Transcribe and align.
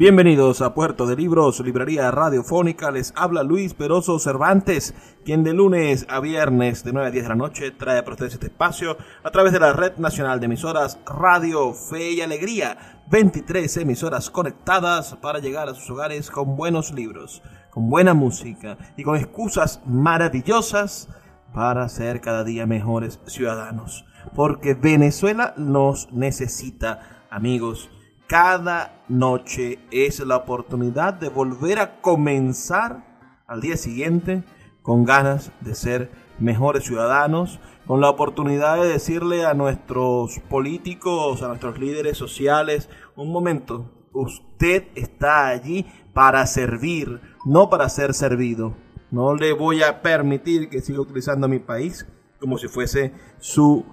Bienvenidos 0.00 0.62
a 0.62 0.72
Puerto 0.72 1.06
de 1.06 1.14
Libros, 1.14 1.60
librería 1.60 2.10
radiofónica. 2.10 2.90
Les 2.90 3.12
habla 3.16 3.42
Luis 3.42 3.74
Peroso 3.74 4.18
Cervantes, 4.18 4.94
quien 5.26 5.44
de 5.44 5.52
lunes 5.52 6.06
a 6.08 6.20
viernes 6.20 6.84
de 6.84 6.94
9 6.94 7.08
a 7.08 7.10
10 7.10 7.22
de 7.22 7.28
la 7.28 7.34
noche 7.34 7.70
trae 7.72 8.02
para 8.02 8.14
ustedes 8.14 8.32
este 8.32 8.46
espacio 8.46 8.96
a 9.22 9.30
través 9.30 9.52
de 9.52 9.60
la 9.60 9.74
Red 9.74 9.98
Nacional 9.98 10.40
de 10.40 10.46
Emisoras 10.46 10.98
Radio 11.04 11.74
Fe 11.74 12.12
y 12.12 12.22
Alegría. 12.22 13.02
23 13.10 13.76
emisoras 13.76 14.30
conectadas 14.30 15.16
para 15.20 15.38
llegar 15.38 15.68
a 15.68 15.74
sus 15.74 15.90
hogares 15.90 16.30
con 16.30 16.56
buenos 16.56 16.92
libros, 16.92 17.42
con 17.68 17.90
buena 17.90 18.14
música 18.14 18.78
y 18.96 19.02
con 19.02 19.16
excusas 19.16 19.82
maravillosas 19.84 21.10
para 21.52 21.86
ser 21.90 22.22
cada 22.22 22.42
día 22.42 22.64
mejores 22.64 23.20
ciudadanos. 23.26 24.06
Porque 24.34 24.72
Venezuela 24.72 25.52
nos 25.58 26.10
necesita, 26.10 27.26
amigos 27.28 27.90
cada 28.30 29.02
noche 29.08 29.80
es 29.90 30.20
la 30.20 30.36
oportunidad 30.36 31.14
de 31.14 31.28
volver 31.28 31.80
a 31.80 32.00
comenzar 32.00 33.42
al 33.48 33.60
día 33.60 33.76
siguiente 33.76 34.44
con 34.82 35.04
ganas 35.04 35.50
de 35.60 35.74
ser 35.74 36.12
mejores 36.38 36.84
ciudadanos, 36.84 37.58
con 37.88 38.00
la 38.00 38.08
oportunidad 38.08 38.80
de 38.80 38.86
decirle 38.86 39.44
a 39.44 39.54
nuestros 39.54 40.38
políticos, 40.48 41.42
a 41.42 41.48
nuestros 41.48 41.80
líderes 41.80 42.16
sociales, 42.16 42.88
un 43.16 43.32
momento, 43.32 43.90
usted 44.12 44.84
está 44.94 45.48
allí 45.48 45.86
para 46.14 46.46
servir, 46.46 47.20
no 47.44 47.68
para 47.68 47.88
ser 47.88 48.14
servido. 48.14 48.76
No 49.10 49.34
le 49.34 49.52
voy 49.54 49.82
a 49.82 50.02
permitir 50.02 50.68
que 50.68 50.82
siga 50.82 51.00
utilizando 51.00 51.48
mi 51.48 51.58
país 51.58 52.06
como 52.38 52.58
si 52.58 52.68
fuese 52.68 53.12
su 53.40 53.84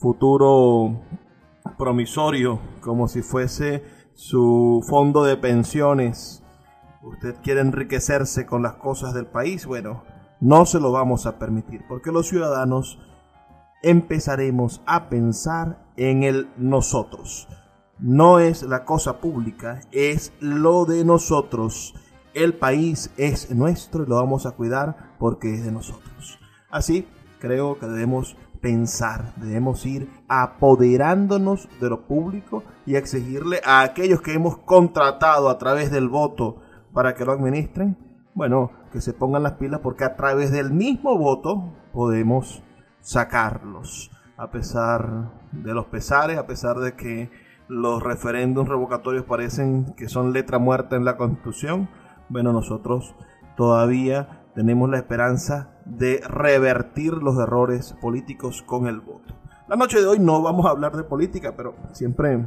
futuro 0.00 1.00
promisorio, 1.76 2.60
como 2.80 3.08
si 3.08 3.22
fuese 3.22 3.82
su 4.14 4.84
fondo 4.88 5.24
de 5.24 5.36
pensiones. 5.36 6.42
Usted 7.02 7.36
quiere 7.42 7.60
enriquecerse 7.60 8.46
con 8.46 8.62
las 8.62 8.74
cosas 8.74 9.14
del 9.14 9.26
país. 9.26 9.66
Bueno, 9.66 10.02
no 10.40 10.66
se 10.66 10.80
lo 10.80 10.92
vamos 10.92 11.26
a 11.26 11.38
permitir, 11.38 11.84
porque 11.88 12.12
los 12.12 12.28
ciudadanos 12.28 12.98
empezaremos 13.82 14.82
a 14.86 15.08
pensar 15.08 15.84
en 15.96 16.22
el 16.22 16.48
nosotros. 16.56 17.48
No 17.98 18.38
es 18.38 18.62
la 18.62 18.84
cosa 18.84 19.20
pública, 19.20 19.80
es 19.92 20.32
lo 20.40 20.84
de 20.84 21.04
nosotros. 21.04 21.94
El 22.32 22.54
país 22.54 23.12
es 23.16 23.50
nuestro 23.54 24.02
y 24.02 24.06
lo 24.06 24.16
vamos 24.16 24.46
a 24.46 24.52
cuidar 24.52 25.14
porque 25.18 25.54
es 25.54 25.64
de 25.64 25.70
nosotros. 25.70 26.38
Así, 26.70 27.06
creo 27.38 27.78
que 27.78 27.86
debemos 27.86 28.36
pensar, 28.64 29.34
debemos 29.36 29.84
ir 29.84 30.08
apoderándonos 30.26 31.68
de 31.82 31.90
lo 31.90 32.06
público 32.06 32.62
y 32.86 32.96
exigirle 32.96 33.60
a 33.62 33.82
aquellos 33.82 34.22
que 34.22 34.32
hemos 34.32 34.56
contratado 34.56 35.50
a 35.50 35.58
través 35.58 35.90
del 35.90 36.08
voto 36.08 36.62
para 36.94 37.14
que 37.14 37.26
lo 37.26 37.32
administren, 37.32 37.98
bueno, 38.32 38.70
que 38.90 39.02
se 39.02 39.12
pongan 39.12 39.42
las 39.42 39.52
pilas 39.52 39.80
porque 39.82 40.04
a 40.04 40.16
través 40.16 40.50
del 40.50 40.72
mismo 40.72 41.18
voto 41.18 41.74
podemos 41.92 42.62
sacarlos. 43.02 44.10
A 44.38 44.50
pesar 44.50 45.34
de 45.52 45.74
los 45.74 45.84
pesares, 45.84 46.38
a 46.38 46.46
pesar 46.46 46.78
de 46.78 46.94
que 46.94 47.30
los 47.68 48.02
referéndums 48.02 48.70
revocatorios 48.70 49.26
parecen 49.26 49.92
que 49.94 50.08
son 50.08 50.32
letra 50.32 50.58
muerta 50.58 50.96
en 50.96 51.04
la 51.04 51.18
Constitución, 51.18 51.90
bueno, 52.30 52.54
nosotros 52.54 53.14
todavía 53.58 54.46
tenemos 54.54 54.88
la 54.88 54.96
esperanza 54.96 55.73
de 55.84 56.22
revertir 56.26 57.14
los 57.14 57.38
errores 57.38 57.94
políticos 58.00 58.62
con 58.62 58.86
el 58.86 59.00
voto. 59.00 59.34
La 59.68 59.76
noche 59.76 60.00
de 60.00 60.06
hoy 60.06 60.18
no 60.18 60.42
vamos 60.42 60.66
a 60.66 60.70
hablar 60.70 60.96
de 60.96 61.04
política, 61.04 61.54
pero 61.56 61.74
siempre, 61.92 62.46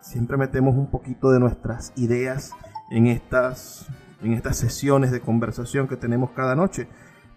siempre 0.00 0.36
metemos 0.36 0.76
un 0.76 0.90
poquito 0.90 1.30
de 1.30 1.40
nuestras 1.40 1.92
ideas 1.96 2.52
en 2.90 3.06
estas, 3.06 3.86
en 4.22 4.32
estas 4.32 4.56
sesiones 4.56 5.10
de 5.10 5.20
conversación 5.20 5.88
que 5.88 5.96
tenemos 5.96 6.30
cada 6.30 6.54
noche. 6.54 6.88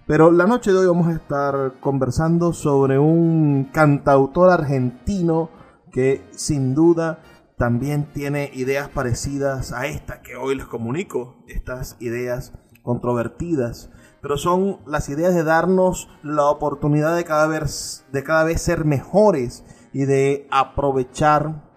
Pero 0.08 0.32
la 0.32 0.46
noche 0.46 0.72
de 0.72 0.80
hoy 0.80 0.88
vamos 0.88 1.08
a 1.08 1.14
estar 1.14 1.74
conversando 1.80 2.54
sobre 2.54 3.00
un 3.00 3.70
cantautor 3.72 4.50
argentino 4.50 5.50
que 5.92 6.24
sin 6.32 6.74
duda 6.74 7.20
también 7.58 8.06
tiene 8.12 8.50
ideas 8.54 8.90
parecidas 8.90 9.72
a 9.72 9.86
esta 9.86 10.22
que 10.22 10.36
hoy 10.36 10.56
les 10.56 10.66
comunico, 10.66 11.44
estas 11.48 11.96
ideas 12.00 12.54
controvertidas, 12.84 13.90
pero 14.22 14.38
son 14.38 14.80
las 14.86 15.10
ideas 15.10 15.34
de 15.34 15.44
darnos 15.44 16.10
la 16.24 16.46
oportunidad 16.46 17.16
de 17.16 17.24
cada 17.24 17.48
vez, 17.48 18.06
de 18.12 18.24
cada 18.24 18.44
vez 18.44 18.62
ser 18.62 18.86
mejores 18.86 19.64
y 19.94 20.06
de 20.06 20.48
aprovechar 20.52 21.70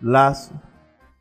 las 0.00 0.52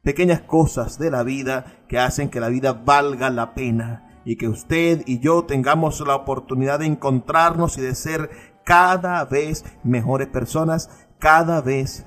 pequeñas 0.03 0.41
cosas 0.41 0.97
de 0.97 1.11
la 1.11 1.23
vida 1.23 1.65
que 1.87 1.99
hacen 1.99 2.29
que 2.29 2.39
la 2.39 2.49
vida 2.49 2.73
valga 2.73 3.29
la 3.29 3.53
pena 3.53 4.21
y 4.25 4.35
que 4.37 4.47
usted 4.47 5.03
y 5.05 5.19
yo 5.19 5.45
tengamos 5.45 5.99
la 6.01 6.15
oportunidad 6.15 6.79
de 6.79 6.85
encontrarnos 6.85 7.77
y 7.77 7.81
de 7.81 7.95
ser 7.95 8.29
cada 8.63 9.23
vez 9.25 9.65
mejores 9.83 10.27
personas, 10.27 10.89
cada 11.19 11.61
vez 11.61 12.05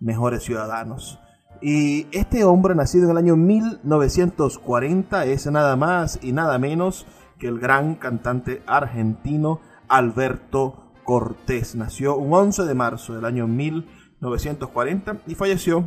mejores 0.00 0.42
ciudadanos. 0.42 1.20
Y 1.62 2.06
este 2.12 2.42
hombre, 2.44 2.74
nacido 2.74 3.04
en 3.04 3.10
el 3.10 3.18
año 3.18 3.36
1940, 3.36 5.26
es 5.26 5.46
nada 5.46 5.76
más 5.76 6.18
y 6.22 6.32
nada 6.32 6.58
menos 6.58 7.06
que 7.38 7.48
el 7.48 7.58
gran 7.58 7.96
cantante 7.96 8.62
argentino 8.66 9.60
Alberto 9.86 10.92
Cortés. 11.04 11.74
Nació 11.74 12.16
un 12.16 12.32
11 12.32 12.64
de 12.64 12.74
marzo 12.74 13.14
del 13.14 13.26
año 13.26 13.46
1940 13.46 15.18
y 15.26 15.34
falleció 15.34 15.84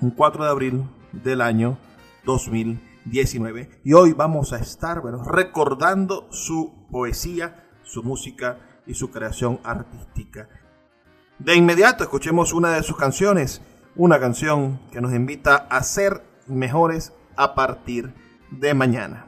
un 0.00 0.10
4 0.10 0.44
de 0.44 0.50
abril 0.50 0.84
del 1.12 1.42
año 1.42 1.78
2019. 2.24 3.80
Y 3.84 3.92
hoy 3.92 4.14
vamos 4.14 4.52
a 4.52 4.58
estar 4.58 5.00
bueno, 5.00 5.22
recordando 5.22 6.26
su 6.32 6.88
poesía, 6.90 7.68
su 7.84 8.02
música 8.02 8.82
y 8.84 8.94
su 8.94 9.12
creación 9.12 9.60
artística. 9.62 10.48
De 11.38 11.54
inmediato 11.54 12.02
escuchemos 12.02 12.52
una 12.52 12.70
de 12.70 12.82
sus 12.82 12.96
canciones 12.96 13.62
una 13.98 14.20
canción 14.20 14.78
que 14.92 15.00
nos 15.00 15.12
invita 15.12 15.56
a 15.56 15.82
ser 15.82 16.22
mejores 16.46 17.12
a 17.36 17.56
partir 17.56 18.14
de 18.52 18.72
mañana. 18.72 19.27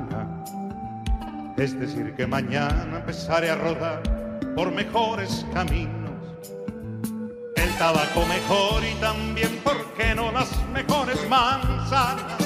Es 1.61 1.79
decir, 1.79 2.15
que 2.15 2.25
mañana 2.25 2.97
empezaré 2.97 3.51
a 3.51 3.55
rodar 3.55 4.01
por 4.55 4.71
mejores 4.71 5.45
caminos. 5.53 6.09
El 7.55 7.69
tabaco 7.77 8.25
mejor 8.25 8.83
y 8.83 8.95
también, 8.95 9.59
¿por 9.63 9.93
qué 9.93 10.15
no 10.15 10.31
las 10.31 10.49
mejores 10.73 11.19
manzanas? 11.29 12.41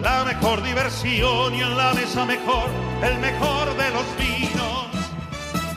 La 0.00 0.24
mejor 0.24 0.62
diversión 0.62 1.56
y 1.56 1.62
en 1.62 1.76
la 1.76 1.92
mesa 1.92 2.24
mejor, 2.24 2.68
el 3.02 3.18
mejor 3.18 3.76
de 3.76 3.90
los 3.90 4.06
vinos. 4.16 4.86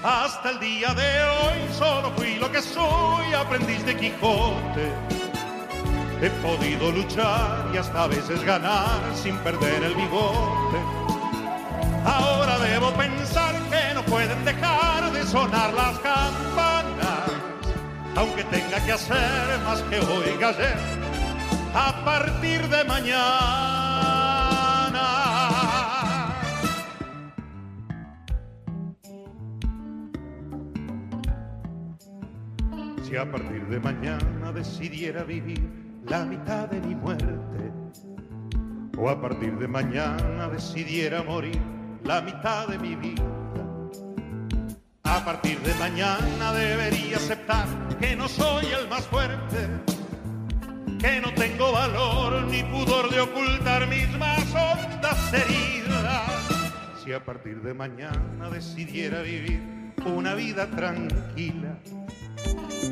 Hasta 0.04 0.52
el 0.52 0.60
día 0.60 0.94
de 0.94 1.24
hoy 1.24 1.74
solo 1.74 2.12
fui 2.18 2.36
lo 2.36 2.52
que 2.52 2.62
soy, 2.62 3.34
aprendiz 3.34 3.84
de 3.84 3.98
Quijote. 3.98 4.92
He 6.22 6.30
podido 6.46 6.92
luchar 6.92 7.72
y 7.74 7.78
hasta 7.78 8.04
a 8.04 8.08
veces 8.08 8.44
ganar 8.44 9.02
sin 9.16 9.36
perder 9.38 9.84
el 9.86 9.96
bigote. 9.96 11.07
Ahora 12.06 12.58
debo 12.60 12.92
pensar 12.94 13.56
que 13.70 13.94
no 13.94 14.04
pueden 14.04 14.44
dejar 14.46 15.12
de 15.12 15.24
sonar 15.24 15.74
las 15.74 16.00
campanas, 16.00 17.32
aunque 18.16 18.44
tenga 18.46 18.80
que 18.86 18.92
hacer 18.92 19.60
más 19.66 19.82
que 19.84 20.00
hoy 20.00 20.44
ayer, 20.44 20.78
a 21.74 22.06
partir 22.06 22.68
de 22.70 22.84
mañana. 22.86 23.28
Si 33.04 33.16
a 33.16 33.32
partir 33.32 33.66
de 33.68 33.80
mañana 33.80 34.52
decidiera 34.52 35.24
vivir 35.24 35.70
la 36.06 36.26
mitad 36.26 36.68
de 36.68 36.82
mi 36.82 36.96
muerte, 36.96 37.72
o 38.98 39.10
a 39.10 39.22
partir 39.22 39.58
de 39.58 39.68
mañana 39.68 40.50
decidiera 40.50 41.24
morir 41.24 41.77
la 42.08 42.22
mitad 42.22 42.70
de 42.70 42.80
mi 42.80 42.96
vida, 42.96 43.22
a 45.04 45.26
partir 45.26 45.60
de 45.60 45.74
mañana 45.74 46.54
debería 46.54 47.18
aceptar 47.18 47.68
que 48.00 48.16
no 48.16 48.30
soy 48.30 48.66
el 48.68 48.88
más 48.88 49.06
fuerte, 49.08 49.68
que 51.00 51.20
no 51.20 51.34
tengo 51.34 51.74
valor 51.74 52.44
ni 52.44 52.64
pudor 52.64 53.10
de 53.10 53.20
ocultar 53.20 53.88
mis 53.88 54.10
más 54.18 54.40
hondas 54.56 55.34
heridas. 55.34 56.32
Si 57.04 57.12
a 57.12 57.24
partir 57.24 57.62
de 57.62 57.74
mañana 57.74 58.50
decidiera 58.50 59.22
vivir 59.22 59.62
una 60.06 60.34
vida 60.34 60.66
tranquila, 60.68 61.78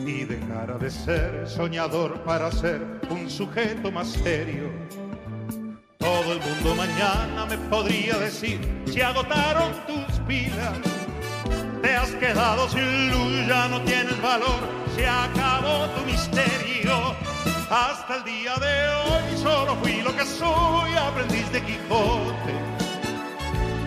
y 0.06 0.26
dejara 0.26 0.78
de 0.78 0.92
ser 0.92 1.48
soñador 1.48 2.22
para 2.24 2.52
ser 2.52 2.82
un 3.10 3.30
sujeto 3.30 3.92
más 3.92 4.10
serio. 4.10 4.70
Todo 6.06 6.34
el 6.34 6.40
mundo 6.40 6.76
mañana 6.76 7.48
me 7.50 7.58
podría 7.58 8.20
decir 8.20 8.60
si 8.86 9.02
agotaron 9.02 9.72
tus 9.88 10.20
pilas, 10.28 10.78
te 11.82 11.96
has 11.96 12.12
quedado 12.12 12.70
sin 12.70 13.10
luz, 13.10 13.48
ya 13.48 13.68
no 13.70 13.82
tienes 13.82 14.22
valor, 14.22 14.62
se 14.96 15.08
acabó 15.08 15.88
tu 15.96 16.06
misterio. 16.06 17.16
Hasta 17.72 18.18
el 18.18 18.24
día 18.24 18.54
de 18.58 18.76
hoy 19.02 19.38
solo 19.42 19.76
fui 19.82 20.04
lo 20.04 20.16
que 20.16 20.26
soy, 20.26 20.94
aprendiz 20.94 21.52
de 21.52 21.62
Quijote. 21.64 22.54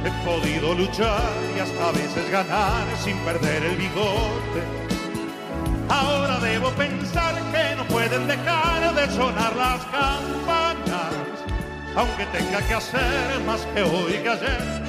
He 0.05 0.11
podido 0.27 0.75
luchar 0.75 1.23
y 1.57 1.61
hasta 1.61 1.89
a 1.89 1.93
veces 1.93 2.31
ganar 2.33 2.85
sin 3.05 3.17
perder 3.19 3.63
el 3.65 3.77
bigote 3.77 4.89
Ahora 5.89 6.39
debo 6.41 6.71
pensar 6.73 7.35
que 7.51 7.77
no 7.77 7.85
pueden 7.85 8.27
dejar 8.27 8.95
de 8.95 9.07
sonar 9.15 9.57
las 9.57 9.85
campanas, 9.87 10.68
aunque 11.99 12.27
tenga 12.27 12.61
que 12.69 12.75
hacer 12.75 13.41
más 13.45 13.67
que 13.75 13.83
hoy 13.83 14.13
que 14.23 14.29
ayer, 14.29 14.83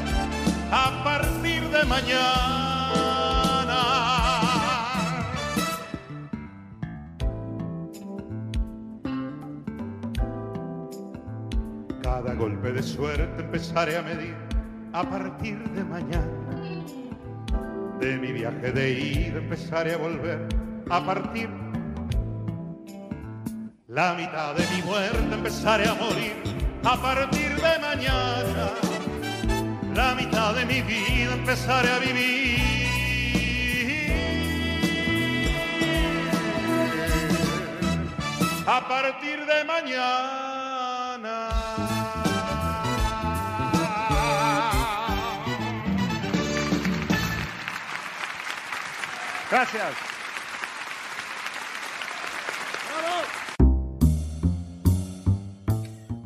a 0.71 1.03
partir 1.03 1.67
de 1.69 1.83
mañana. 1.85 2.19
Cada 12.03 12.35
golpe 12.35 12.73
de 12.73 12.83
suerte 12.83 13.41
empezaré 13.41 13.97
a 13.97 14.03
medir 14.03 14.35
a 14.93 15.03
partir 15.03 15.57
de 15.71 15.83
mañana. 15.83 16.27
De 17.99 18.17
mi 18.19 18.31
viaje 18.33 18.71
de 18.71 18.91
ida 18.91 19.39
empezaré 19.39 19.95
a 19.95 19.97
volver 19.97 20.47
a 20.91 21.03
partir. 21.03 21.49
La 23.87 24.13
mitad 24.13 24.53
de 24.53 24.63
mi 24.75 24.83
muerte 24.83 25.33
empezaré 25.33 25.87
a 25.87 25.95
morir 25.95 26.68
a 26.83 26.95
partir 27.01 27.55
de 27.55 27.79
mañana. 27.79 28.71
La 29.93 30.15
mitad 30.15 30.53
de 30.55 30.65
mi 30.65 30.81
vida 30.81 31.33
empezaré 31.33 31.89
a 31.89 31.99
vivir. 31.99 32.59
A 38.65 38.87
partir 38.87 39.45
de 39.45 39.63
mañana. 39.65 41.49
Gracias. 49.49 50.18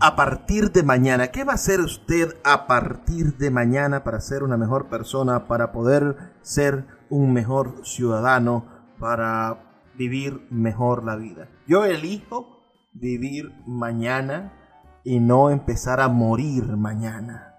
A 0.03 0.17
partir 0.17 0.73
de 0.73 0.83
mañana? 0.83 1.27
¿Qué 1.27 1.45
va 1.45 1.53
a 1.53 1.55
hacer 1.55 1.79
usted 1.79 2.35
a 2.43 2.67
partir 2.67 3.37
de 3.37 3.49
mañana 3.49 4.03
para 4.03 4.19
ser 4.19 4.43
una 4.43 4.57
mejor 4.57 4.89
persona, 4.89 5.47
para 5.47 5.71
poder 5.71 6.33
ser 6.41 6.85
un 7.09 7.31
mejor 7.31 7.85
ciudadano, 7.85 8.65
para 8.99 9.63
vivir 9.97 10.45
mejor 10.49 11.05
la 11.05 11.15
vida? 11.15 11.47
Yo 11.67 11.85
elijo 11.85 12.65
vivir 12.91 13.53
mañana 13.65 14.51
y 15.05 15.21
no 15.21 15.49
empezar 15.51 16.01
a 16.01 16.09
morir 16.09 16.65
mañana. 16.75 17.55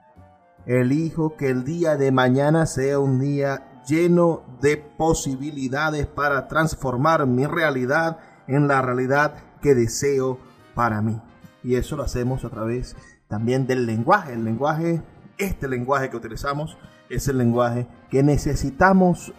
Elijo 0.67 1.37
que 1.39 1.49
el 1.49 1.65
día 1.65 1.97
de 1.97 2.13
mañana 2.13 2.67
sea 2.67 2.99
un 2.99 3.21
día 3.21 3.83
lleno 3.89 4.43
de 4.61 4.77
posibilidades 4.77 6.07
para 6.07 6.47
transformar 6.47 7.27
mi 7.27 7.47
realidad 7.47 8.19
en 8.47 8.69
la 8.69 8.83
realidad 8.83 9.33
que 9.63 9.75
deseo 9.75 10.39
para 10.75 11.01
mí 11.01 11.19
y 11.65 11.77
eso 11.77 11.97
lo 11.97 12.03
hacemos 12.05 12.45
a 12.45 12.51
través 12.51 12.95
también 13.27 13.67
del 13.67 13.87
lenguaje. 13.87 14.35
El 14.35 14.45
lenguaje, 14.45 15.03
este 15.39 15.67
lenguaje 15.67 16.11
que 16.11 16.17
utilizamos, 16.17 16.77
es 17.09 17.27
el 17.27 17.39
lenguaje 17.39 17.89
que 18.11 18.23
necesitamos 18.23 19.33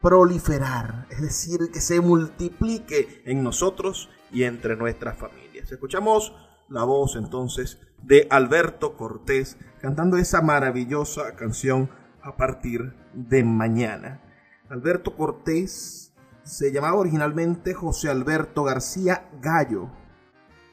proliferar, 0.00 1.06
es 1.10 1.22
decir, 1.22 1.70
que 1.72 1.80
se 1.80 2.00
multiplique 2.00 3.22
en 3.24 3.44
nosotros 3.44 4.10
y 4.32 4.42
entre 4.42 4.76
nuestras 4.76 5.16
familias. 5.16 5.70
Escuchamos 5.70 6.34
la 6.68 6.82
voz 6.82 7.14
entonces 7.14 7.78
de 8.02 8.26
Alberto 8.30 8.96
Cortés 8.96 9.56
cantando 9.80 10.16
esa 10.16 10.42
maravillosa 10.42 11.36
canción 11.36 11.88
a 12.20 12.36
partir 12.36 12.94
de 13.14 13.44
mañana. 13.44 14.20
Alberto 14.68 15.14
Cortés 15.14 16.12
se 16.42 16.72
llamaba 16.72 16.96
originalmente 16.96 17.72
José 17.72 18.08
Alberto 18.08 18.64
García 18.64 19.28
Gallo 19.40 19.90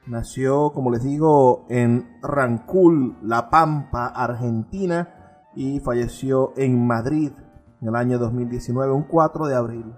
Nació, 0.10 0.72
como 0.74 0.90
les 0.90 1.04
digo, 1.04 1.68
en 1.70 2.18
Rancul, 2.24 3.16
La 3.22 3.52
Pampa, 3.52 4.08
Argentina, 4.08 5.46
y 5.56 5.80
falleció 5.82 6.52
en 6.58 6.88
Madrid 6.88 7.32
en 7.80 7.88
el 7.88 7.96
año 7.96 8.18
2019, 8.18 8.92
un 8.92 9.04
4 9.04 9.46
de 9.46 9.56
abril. 9.56 9.94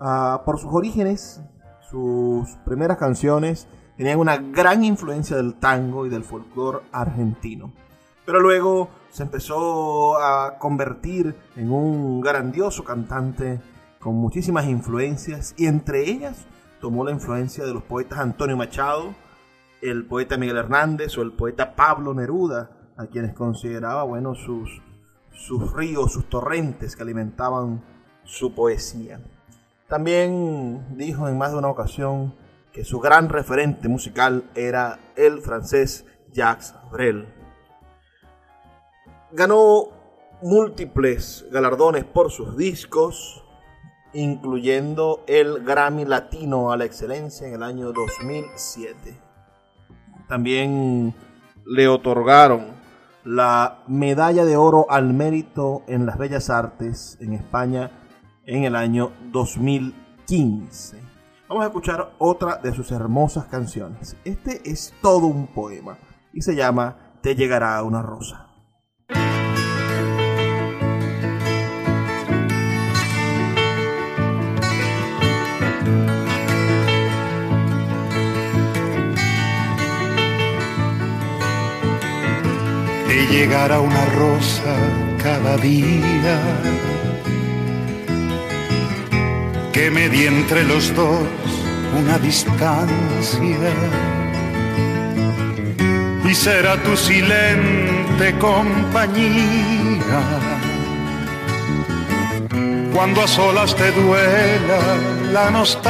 Ah, 0.00 0.42
por 0.44 0.58
sus 0.58 0.74
orígenes, 0.74 1.40
sus 1.88 2.56
primeras 2.64 2.98
canciones 2.98 3.68
tenían 3.96 4.18
una 4.18 4.38
gran 4.38 4.82
influencia 4.82 5.36
del 5.36 5.54
tango 5.54 6.04
y 6.04 6.08
del 6.08 6.24
folclore 6.24 6.80
argentino. 6.90 7.72
Pero 8.24 8.40
luego 8.40 8.88
se 9.10 9.22
empezó 9.22 10.18
a 10.18 10.58
convertir 10.58 11.36
en 11.54 11.70
un 11.70 12.20
grandioso 12.20 12.82
cantante 12.82 13.60
con 14.00 14.16
muchísimas 14.16 14.66
influencias 14.66 15.54
y 15.56 15.66
entre 15.66 16.10
ellas 16.10 16.44
tomó 16.80 17.04
la 17.04 17.10
influencia 17.10 17.64
de 17.64 17.72
los 17.72 17.82
poetas 17.82 18.18
Antonio 18.18 18.56
Machado, 18.56 19.14
el 19.82 20.06
poeta 20.06 20.36
Miguel 20.36 20.56
Hernández 20.56 21.16
o 21.18 21.22
el 21.22 21.32
poeta 21.32 21.74
Pablo 21.74 22.14
Neruda, 22.14 22.70
a 22.96 23.06
quienes 23.06 23.34
consideraba, 23.34 24.04
bueno, 24.04 24.34
sus, 24.34 24.82
sus 25.32 25.72
ríos, 25.72 26.12
sus 26.12 26.28
torrentes 26.28 26.96
que 26.96 27.02
alimentaban 27.02 27.82
su 28.24 28.54
poesía. 28.54 29.20
También 29.88 30.96
dijo 30.96 31.28
en 31.28 31.38
más 31.38 31.52
de 31.52 31.58
una 31.58 31.68
ocasión 31.68 32.34
que 32.72 32.84
su 32.84 33.00
gran 33.00 33.28
referente 33.28 33.88
musical 33.88 34.50
era 34.54 34.98
el 35.14 35.40
francés 35.40 36.04
Jacques 36.32 36.74
Brel. 36.90 37.26
Ganó 39.32 39.88
múltiples 40.42 41.46
galardones 41.50 42.04
por 42.04 42.30
sus 42.30 42.56
discos, 42.56 43.44
incluyendo 44.16 45.22
el 45.26 45.62
Grammy 45.62 46.06
Latino 46.06 46.72
a 46.72 46.76
la 46.76 46.86
Excelencia 46.86 47.46
en 47.46 47.54
el 47.54 47.62
año 47.62 47.92
2007. 47.92 49.20
También 50.26 51.14
le 51.66 51.86
otorgaron 51.86 52.68
la 53.24 53.82
Medalla 53.86 54.44
de 54.44 54.56
Oro 54.56 54.86
al 54.88 55.12
Mérito 55.12 55.82
en 55.86 56.06
las 56.06 56.16
Bellas 56.16 56.48
Artes 56.48 57.18
en 57.20 57.34
España 57.34 57.90
en 58.46 58.64
el 58.64 58.74
año 58.74 59.12
2015. 59.32 61.02
Vamos 61.48 61.64
a 61.64 61.66
escuchar 61.66 62.12
otra 62.18 62.56
de 62.56 62.72
sus 62.72 62.90
hermosas 62.92 63.46
canciones. 63.46 64.16
Este 64.24 64.62
es 64.64 64.94
todo 65.02 65.26
un 65.26 65.46
poema 65.46 65.98
y 66.32 66.40
se 66.40 66.56
llama 66.56 67.18
Te 67.20 67.36
llegará 67.36 67.82
una 67.82 68.00
rosa. 68.00 68.45
Te 83.28 83.32
llegará 83.32 83.80
una 83.80 84.04
rosa 84.06 84.74
cada 85.22 85.56
día. 85.56 86.38
Que 89.72 89.90
me 89.90 90.08
di 90.08 90.26
entre 90.26 90.64
los 90.64 90.94
dos 90.94 91.26
una 91.98 92.18
distancia. 92.18 93.72
Y 96.24 96.34
será 96.34 96.76
tu 96.82 96.96
silente 96.96 98.38
compañía. 98.38 100.22
Cuando 102.94 103.22
a 103.22 103.28
solas 103.28 103.74
te 103.76 103.90
duela 103.92 104.80
la 105.32 105.50
nostalgia, 105.50 105.82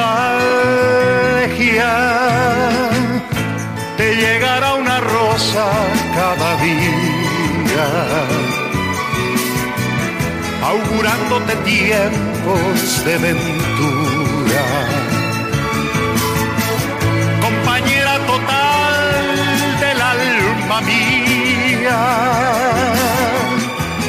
te 3.96 4.16
llegará 4.16 4.74
una 4.74 5.00
rosa 5.00 5.66
cada 6.14 6.56
día, 6.62 7.25
augurándote 10.62 11.54
tiempos 11.64 13.04
de 13.04 13.18
ventura. 13.18 14.64
Compañera 17.40 18.14
total 18.26 18.96
del 19.80 20.00
alma 20.00 20.80
mía, 20.80 22.00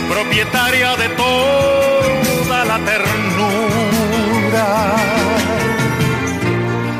propietaria 0.10 0.96
de 0.96 1.10
toda 1.10 2.66
la 2.66 2.80
ternura. 2.90 4.68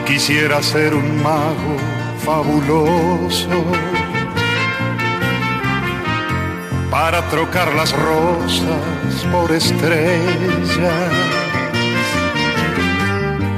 Quisiera 0.06 0.62
ser 0.62 0.94
un 0.94 1.24
mago 1.24 1.78
fabuloso 2.26 3.64
para 6.90 7.22
trocar 7.30 7.74
las 7.74 7.92
rosas 7.92 9.26
por 9.32 9.52
estrellas, 9.52 10.58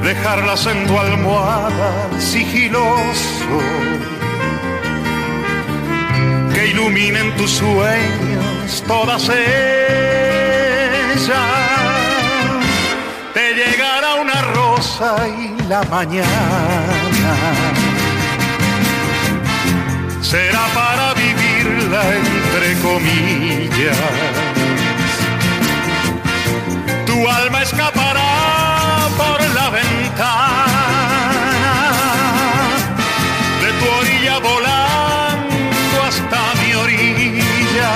dejarlas 0.04 0.66
en 0.66 0.88
tu 0.88 0.98
almohada 0.98 2.10
sigiloso, 2.20 3.60
que 6.54 6.68
iluminen 6.68 7.36
tus 7.36 7.52
sueños 7.52 8.84
todas 8.88 9.30
ellas. 9.30 9.40
Te 13.34 13.54
llegará 13.54 14.16
una 14.16 14.42
rosa 14.42 15.16
y 15.28 15.56
la 15.68 15.84
mañana 15.84 16.28
será 20.22 20.66
para 20.74 21.09
vivirla 21.90 22.04
entre 22.16 22.76
comillas. 22.82 23.98
Tu 27.06 27.28
alma 27.28 27.62
escapará 27.64 29.08
por 29.18 29.42
la 29.54 29.70
ventana 29.70 30.84
de 33.62 33.72
tu 33.80 33.86
orilla 34.00 34.40
volando 34.40 36.04
hasta 36.08 36.40
mi 36.62 36.74
orilla. 36.74 37.92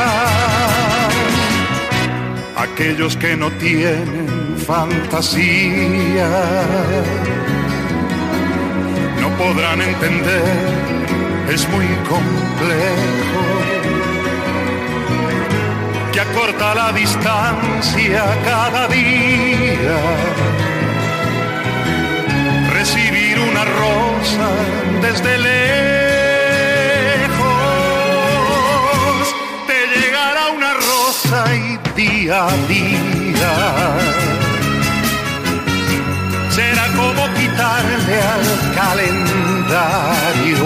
Aquellos 2.56 3.16
que 3.18 3.36
no 3.36 3.52
tienen 3.52 4.56
fantasía 4.66 6.30
no 9.22 9.30
podrán 9.38 9.82
entender 9.82 10.94
es 11.50 11.68
muy 11.70 11.86
complejo, 12.10 13.73
que 16.14 16.20
acorta 16.20 16.76
la 16.76 16.92
distancia 16.92 18.24
cada 18.46 18.88
día. 18.88 19.98
Recibir 22.72 23.40
una 23.40 23.66
rosa 23.66 24.50
desde 25.02 25.38
lejos, 25.40 25.56
te 29.68 29.88
llegará 30.00 30.50
una 30.56 30.74
rosa 30.74 31.56
y 31.56 31.80
día 32.00 32.48
a 32.48 32.58
día 32.68 33.54
será 36.50 36.86
como 36.96 37.24
quitarle 37.34 38.16
al 38.34 38.46
calendario 38.76 40.66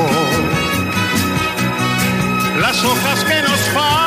las 2.59 2.83
hojas 2.83 3.23
que 3.23 3.41
nos 3.43 3.59
faltan 3.73 4.06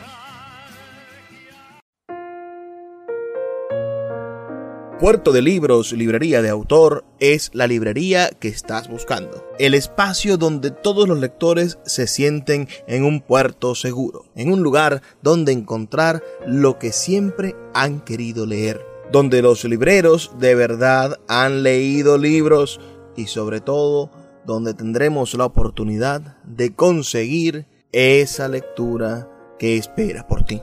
Puerto 5.01 5.31
de 5.31 5.41
Libros, 5.41 5.93
librería 5.93 6.43
de 6.43 6.49
autor, 6.49 7.03
es 7.19 7.49
la 7.53 7.65
librería 7.65 8.29
que 8.29 8.49
estás 8.49 8.87
buscando. 8.87 9.43
El 9.57 9.73
espacio 9.73 10.37
donde 10.37 10.69
todos 10.69 11.09
los 11.09 11.19
lectores 11.19 11.79
se 11.87 12.05
sienten 12.05 12.67
en 12.85 13.03
un 13.03 13.19
puerto 13.19 13.73
seguro, 13.73 14.25
en 14.35 14.53
un 14.53 14.61
lugar 14.61 15.01
donde 15.23 15.53
encontrar 15.53 16.21
lo 16.45 16.77
que 16.77 16.91
siempre 16.91 17.55
han 17.73 18.01
querido 18.01 18.45
leer 18.45 18.85
donde 19.11 19.41
los 19.41 19.65
libreros 19.65 20.33
de 20.37 20.53
verdad 20.53 21.19
han 21.27 21.63
leído 21.63 22.19
libros 22.19 22.79
y 23.17 23.25
sobre 23.25 23.59
todo 23.59 24.11
donde 24.45 24.75
tendremos 24.75 25.33
la 25.33 25.45
oportunidad 25.45 26.37
de 26.43 26.75
conseguir 26.75 27.65
esa 27.91 28.47
lectura 28.47 29.27
que 29.57 29.77
espera 29.77 30.27
por 30.27 30.43
ti. 30.43 30.61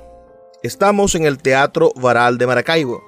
Estamos 0.63 1.17
en 1.17 1.25
el 1.25 1.39
Teatro 1.39 1.93
Varal 1.97 2.39
de 2.39 2.47
Maracaibo 2.47 3.08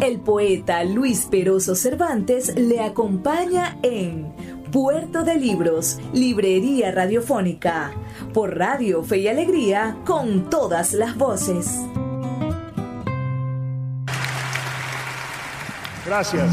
El 0.00 0.20
poeta 0.20 0.84
Luis 0.84 1.26
Peroso 1.28 1.74
Cervantes 1.74 2.54
le 2.56 2.80
acompaña 2.80 3.78
en 3.82 4.32
Puerto 4.70 5.24
de 5.24 5.34
Libros, 5.34 5.98
Librería 6.12 6.92
Radiofónica, 6.92 7.90
por 8.32 8.56
Radio 8.56 9.02
Fe 9.02 9.18
y 9.18 9.28
Alegría, 9.28 9.96
con 10.06 10.48
todas 10.50 10.92
las 10.92 11.16
voces. 11.16 11.80
Gracias. 16.06 16.48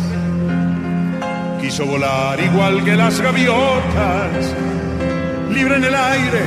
Quiso 1.62 1.86
volar 1.86 2.40
igual 2.40 2.84
que 2.84 2.96
las 2.96 3.22
gaviotas, 3.22 4.56
libre 5.54 5.76
en 5.76 5.84
el 5.84 5.96
aire, 5.96 6.42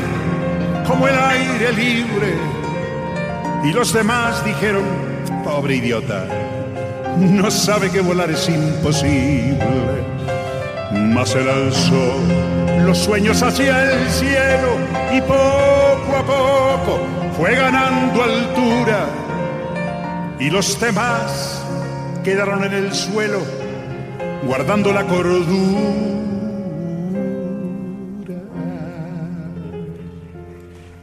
como 0.84 1.06
el 1.06 1.16
aire 1.16 1.72
libre. 1.74 2.34
Y 3.64 3.72
los 3.72 3.92
demás 3.92 4.44
dijeron, 4.44 4.82
pobre 5.44 5.76
idiota 5.76 6.47
no 7.16 7.50
sabe 7.50 7.90
que 7.90 8.00
volar 8.00 8.30
es 8.30 8.48
imposible. 8.48 9.58
Mas 10.92 11.34
él 11.34 11.48
alzó 11.48 12.14
los 12.84 12.98
sueños 12.98 13.42
hacia 13.42 13.92
el 13.92 14.08
cielo 14.08 14.76
y 15.12 15.20
poco 15.20 16.16
a 16.16 16.24
poco 16.24 17.00
fue 17.36 17.54
ganando 17.54 18.22
altura. 18.22 19.06
Y 20.40 20.50
los 20.50 20.78
demás 20.80 21.62
quedaron 22.24 22.64
en 22.64 22.72
el 22.72 22.94
suelo 22.94 23.40
guardando 24.44 24.92
la 24.92 25.04
cordura. 25.04 25.48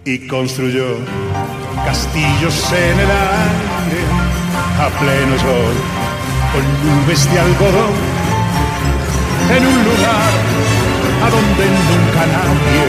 Y 0.05 0.27
construyó 0.27 0.85
castillos 1.85 2.71
en 2.71 2.99
el 2.99 3.11
aire 3.11 4.25
a 4.79 4.89
pleno 4.99 5.39
sol 5.39 5.94
con 6.55 6.65
nubes 6.87 7.21
de 7.31 7.37
algodón 7.39 7.95
en 9.55 9.63
un 9.73 9.79
lugar 9.89 10.31
a 11.25 11.27
donde 11.35 11.65
nunca 11.89 12.21
nadie 12.35 12.83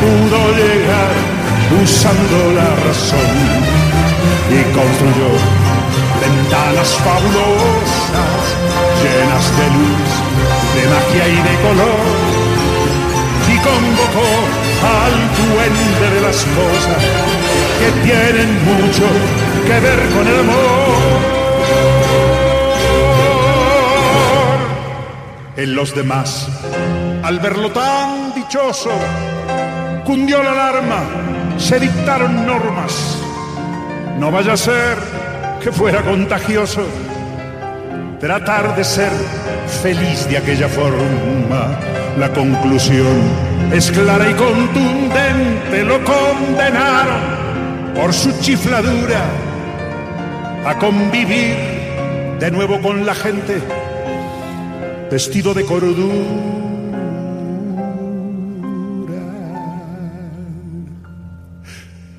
pudo 0.00 0.38
llegar 0.56 1.12
usando 1.82 2.38
la 2.58 2.68
razón 2.86 3.32
y 4.56 4.60
construyó 4.78 5.30
ventanas 6.24 6.90
fabulosas 7.04 8.42
llenas 9.02 9.46
de 9.58 9.66
luz, 9.76 10.10
de 10.74 10.82
magia 10.92 11.26
y 11.28 11.38
de 11.48 11.54
color 11.66 12.02
y 13.52 13.56
convocó 13.68 14.30
al 14.96 15.14
duende 15.36 16.06
de 16.14 16.20
las 16.22 16.38
cosas 16.58 17.02
que 17.80 17.88
tienen 18.06 18.50
mucho 18.64 19.04
que 19.66 19.80
ver 19.80 20.08
con 20.14 20.26
el 20.26 20.40
amor. 20.40 21.41
En 25.54 25.74
los 25.74 25.94
demás, 25.94 26.48
al 27.22 27.38
verlo 27.38 27.70
tan 27.70 28.32
dichoso, 28.34 28.90
cundió 30.06 30.42
la 30.42 30.52
alarma, 30.52 31.00
se 31.58 31.78
dictaron 31.78 32.46
normas. 32.46 33.18
No 34.18 34.30
vaya 34.30 34.54
a 34.54 34.56
ser 34.56 34.96
que 35.62 35.70
fuera 35.70 36.00
contagioso 36.00 36.86
tratar 38.18 38.74
de 38.76 38.82
ser 38.82 39.10
feliz 39.82 40.26
de 40.26 40.38
aquella 40.38 40.68
forma. 40.68 41.78
La 42.18 42.32
conclusión 42.32 43.20
es 43.74 43.90
clara 43.90 44.30
y 44.30 44.34
contundente, 44.34 45.84
lo 45.84 46.02
condenaron 46.02 47.92
por 47.94 48.14
su 48.14 48.32
chifladura 48.40 49.22
a 50.64 50.78
convivir 50.78 51.56
de 52.40 52.50
nuevo 52.50 52.80
con 52.80 53.04
la 53.04 53.14
gente 53.14 53.60
vestido 55.12 55.52
de 55.52 55.62
cordura. 55.66 56.06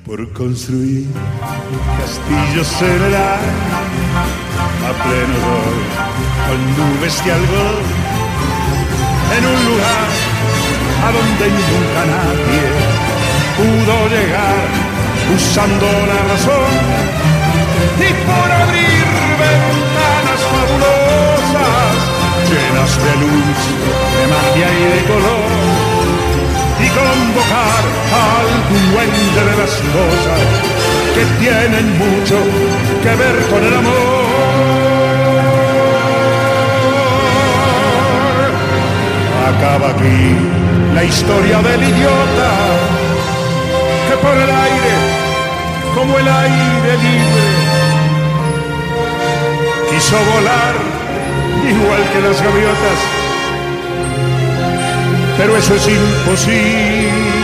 Por 0.06 0.32
construir 0.32 1.08
castillos 1.98 2.70
en 2.82 3.02
el 3.08 3.14
a 3.16 4.92
pleno 5.02 5.38
sol, 5.42 5.78
con 6.46 6.60
nubes 6.78 7.24
de 7.24 7.32
algodón, 7.32 7.84
en 9.36 9.44
un 9.54 9.60
lugar 9.70 10.08
a 11.04 11.08
donde 11.16 11.44
nunca 11.58 12.00
nadie 12.14 12.62
pudo 13.58 13.94
llegar 14.14 14.66
usando 15.34 15.86
la 16.10 16.18
razón 16.32 16.72
y 17.98 18.10
por 18.24 18.48
abrir 18.52 19.03
llenas 22.54 22.92
de 23.04 23.12
luz, 23.22 23.58
de 24.16 24.24
magia 24.34 24.68
y 24.80 24.84
de 24.94 25.00
color 25.10 25.50
y 26.84 26.88
convocar 26.98 27.82
al 28.26 28.48
duende 28.70 29.40
de 29.50 29.54
las 29.62 29.74
cosas 29.96 30.42
que 31.14 31.24
tienen 31.42 31.86
mucho 31.98 32.36
que 33.02 33.12
ver 33.22 33.36
con 33.50 33.60
el 33.64 33.74
amor. 33.74 34.24
Acaba 39.50 39.90
aquí 39.90 40.20
la 40.94 41.04
historia 41.04 41.58
del 41.58 41.82
idiota 41.82 42.50
que 44.08 44.16
por 44.24 44.36
el 44.44 44.50
aire, 44.66 44.94
como 45.94 46.18
el 46.18 46.28
aire 46.28 46.92
libre, 47.04 47.46
quiso 49.90 50.16
volar 50.34 50.93
igual 51.70 52.02
que 52.12 52.20
las 52.20 52.42
gaviotas, 52.42 52.98
pero 55.36 55.56
eso 55.56 55.74
es 55.74 55.88
imposible. 55.88 57.34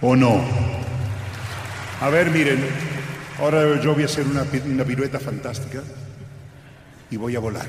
¿O 0.00 0.14
no? 0.14 0.40
A 2.00 2.08
ver, 2.10 2.30
miren, 2.30 2.64
ahora 3.40 3.80
yo 3.80 3.94
voy 3.94 4.02
a 4.02 4.06
hacer 4.06 4.24
una, 4.26 4.44
pirueta 4.44 5.18
fantástica 5.18 5.82
y 7.10 7.16
voy 7.16 7.34
a 7.34 7.40
volar. 7.40 7.66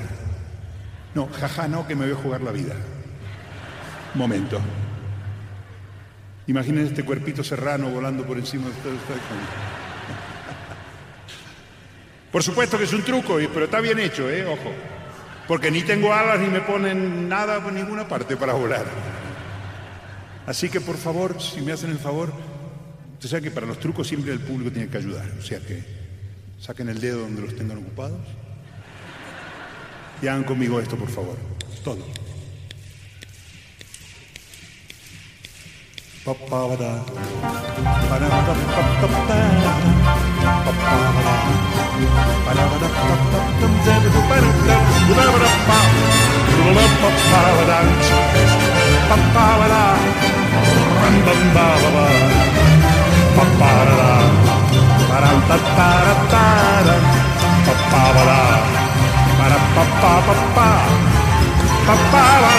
No, 1.14 1.28
jaja, 1.32 1.66
no, 1.66 1.86
que 1.86 1.96
me 1.96 2.04
voy 2.04 2.14
a 2.14 2.22
jugar 2.22 2.42
la 2.42 2.52
vida. 2.52 2.74
Momento. 4.14 4.60
Imaginen 6.48 6.86
este 6.86 7.04
cuerpito 7.04 7.44
serrano 7.44 7.90
volando 7.90 8.24
por 8.24 8.38
encima 8.38 8.64
de 8.64 8.70
ustedes. 8.70 8.98
Por 12.32 12.42
supuesto 12.42 12.76
que 12.76 12.84
es 12.84 12.92
un 12.92 13.02
truco, 13.02 13.38
pero 13.52 13.66
está 13.66 13.80
bien 13.80 13.98
hecho, 13.98 14.28
¿eh? 14.28 14.46
Ojo. 14.46 14.72
Porque 15.46 15.70
ni 15.70 15.82
tengo 15.82 16.12
alas 16.12 16.40
ni 16.40 16.48
me 16.48 16.60
ponen 16.60 17.28
nada 17.28 17.62
por 17.62 17.72
ninguna 17.72 18.06
parte 18.06 18.36
para 18.36 18.52
volar. 18.52 18.84
Así 20.46 20.68
que 20.68 20.80
por 20.80 20.98
favor, 20.98 21.40
si 21.40 21.62
me 21.62 21.72
hacen 21.72 21.90
el 21.90 21.98
favor, 21.98 22.32
usted 23.14 23.30
sabe 23.30 23.42
que 23.42 23.50
para 23.50 23.66
los 23.66 23.78
trucos 23.78 24.06
siempre 24.08 24.32
el 24.32 24.40
público 24.40 24.70
tiene 24.70 24.88
que 24.88 24.98
ayudar. 24.98 25.26
O 25.38 25.42
sea 25.42 25.60
que 25.60 25.82
saquen 26.60 26.90
el 26.90 27.00
dedo 27.00 27.20
donde 27.20 27.40
los 27.42 27.56
tengan 27.56 27.78
ocupados 27.78 28.20
y 30.20 30.26
hagan 30.26 30.44
conmigo 30.44 30.80
esto, 30.80 30.96
por 30.96 31.08
favor. 31.08 31.36
Todo. 31.82 32.27
Ba-ba-ba-da. 36.28 36.92
Ba-da-ba-da-ba-ba-da. 38.08 39.72
Ba-ba-ba-da. 40.64 41.34
Ba-da-ba-da-ba-ba-da. 42.44 43.40
Ba-da-ba-da-ba-ba-da. 45.08 45.78
Ba-ba-ba-da. 49.08 49.84
Ba-ba-ba-ba-ba. 51.00 52.06
Ba-ba-da-da. 53.36 54.10
Ba-da-da-da-da-da. 55.08 56.94
Ba-ba-ba-da. 57.66 58.40
Ba-da-ba-ba-ba-ba. 59.38 60.68
Ba-ba-ba-da. 61.88 62.52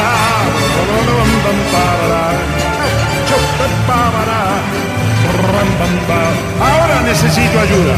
Ba-ba-ba-ba-ba-da. 0.90 2.59
Ahora 6.62 7.02
necesito 7.02 7.60
ayuda. 7.60 7.96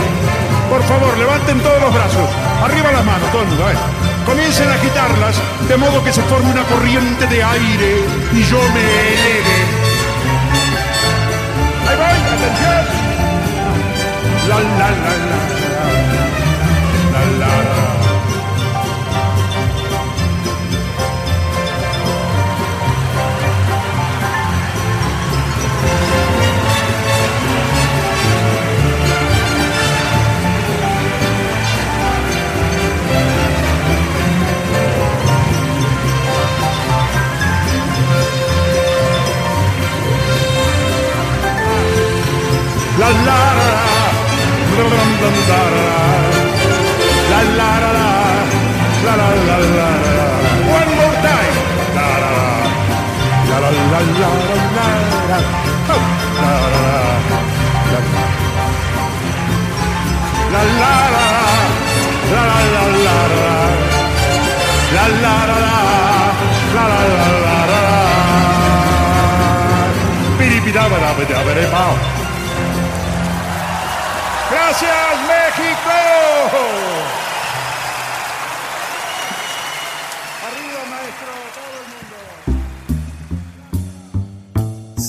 Por 0.69 0.83
favor, 0.83 1.17
levanten 1.17 1.59
todos 1.59 1.81
los 1.81 1.93
brazos. 1.93 2.29
Arriba 2.63 2.91
las 2.91 3.05
manos, 3.05 3.31
todo 3.31 3.41
el 3.41 3.47
mundo. 3.49 3.65
A 3.65 3.67
ver. 3.67 3.77
Comiencen 4.25 4.69
a 4.69 4.73
agitarlas 4.75 5.35
de 5.67 5.77
modo 5.77 6.03
que 6.03 6.13
se 6.13 6.21
forme 6.23 6.51
una 6.51 6.63
corriente 6.63 7.25
de 7.27 7.43
aire 7.43 8.03
y 8.33 8.43
yo 8.43 8.57
me 8.73 8.81
eleve. 8.81 9.57
Ahí 11.87 11.97
voy, 11.97 12.17
atención. 12.33 12.85
La 14.47 14.55
la 14.55 14.89
la 14.89 15.13
la. 15.29 15.39
La 17.39 17.55
la 17.75 17.80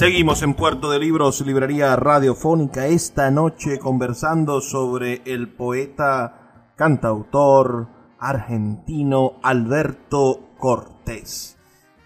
Seguimos 0.02 0.42
en 0.42 0.54
Puerto 0.54 0.90
de 0.90 0.98
Libros, 0.98 1.46
librería 1.46 1.94
radiofónica, 1.94 2.88
esta 2.88 3.30
noche 3.30 3.78
conversando 3.78 4.60
sobre 4.60 5.22
el 5.26 5.48
poeta, 5.48 6.72
cantautor 6.74 7.86
argentino 8.18 9.34
Alberto 9.44 10.56
Cortés. 10.58 11.56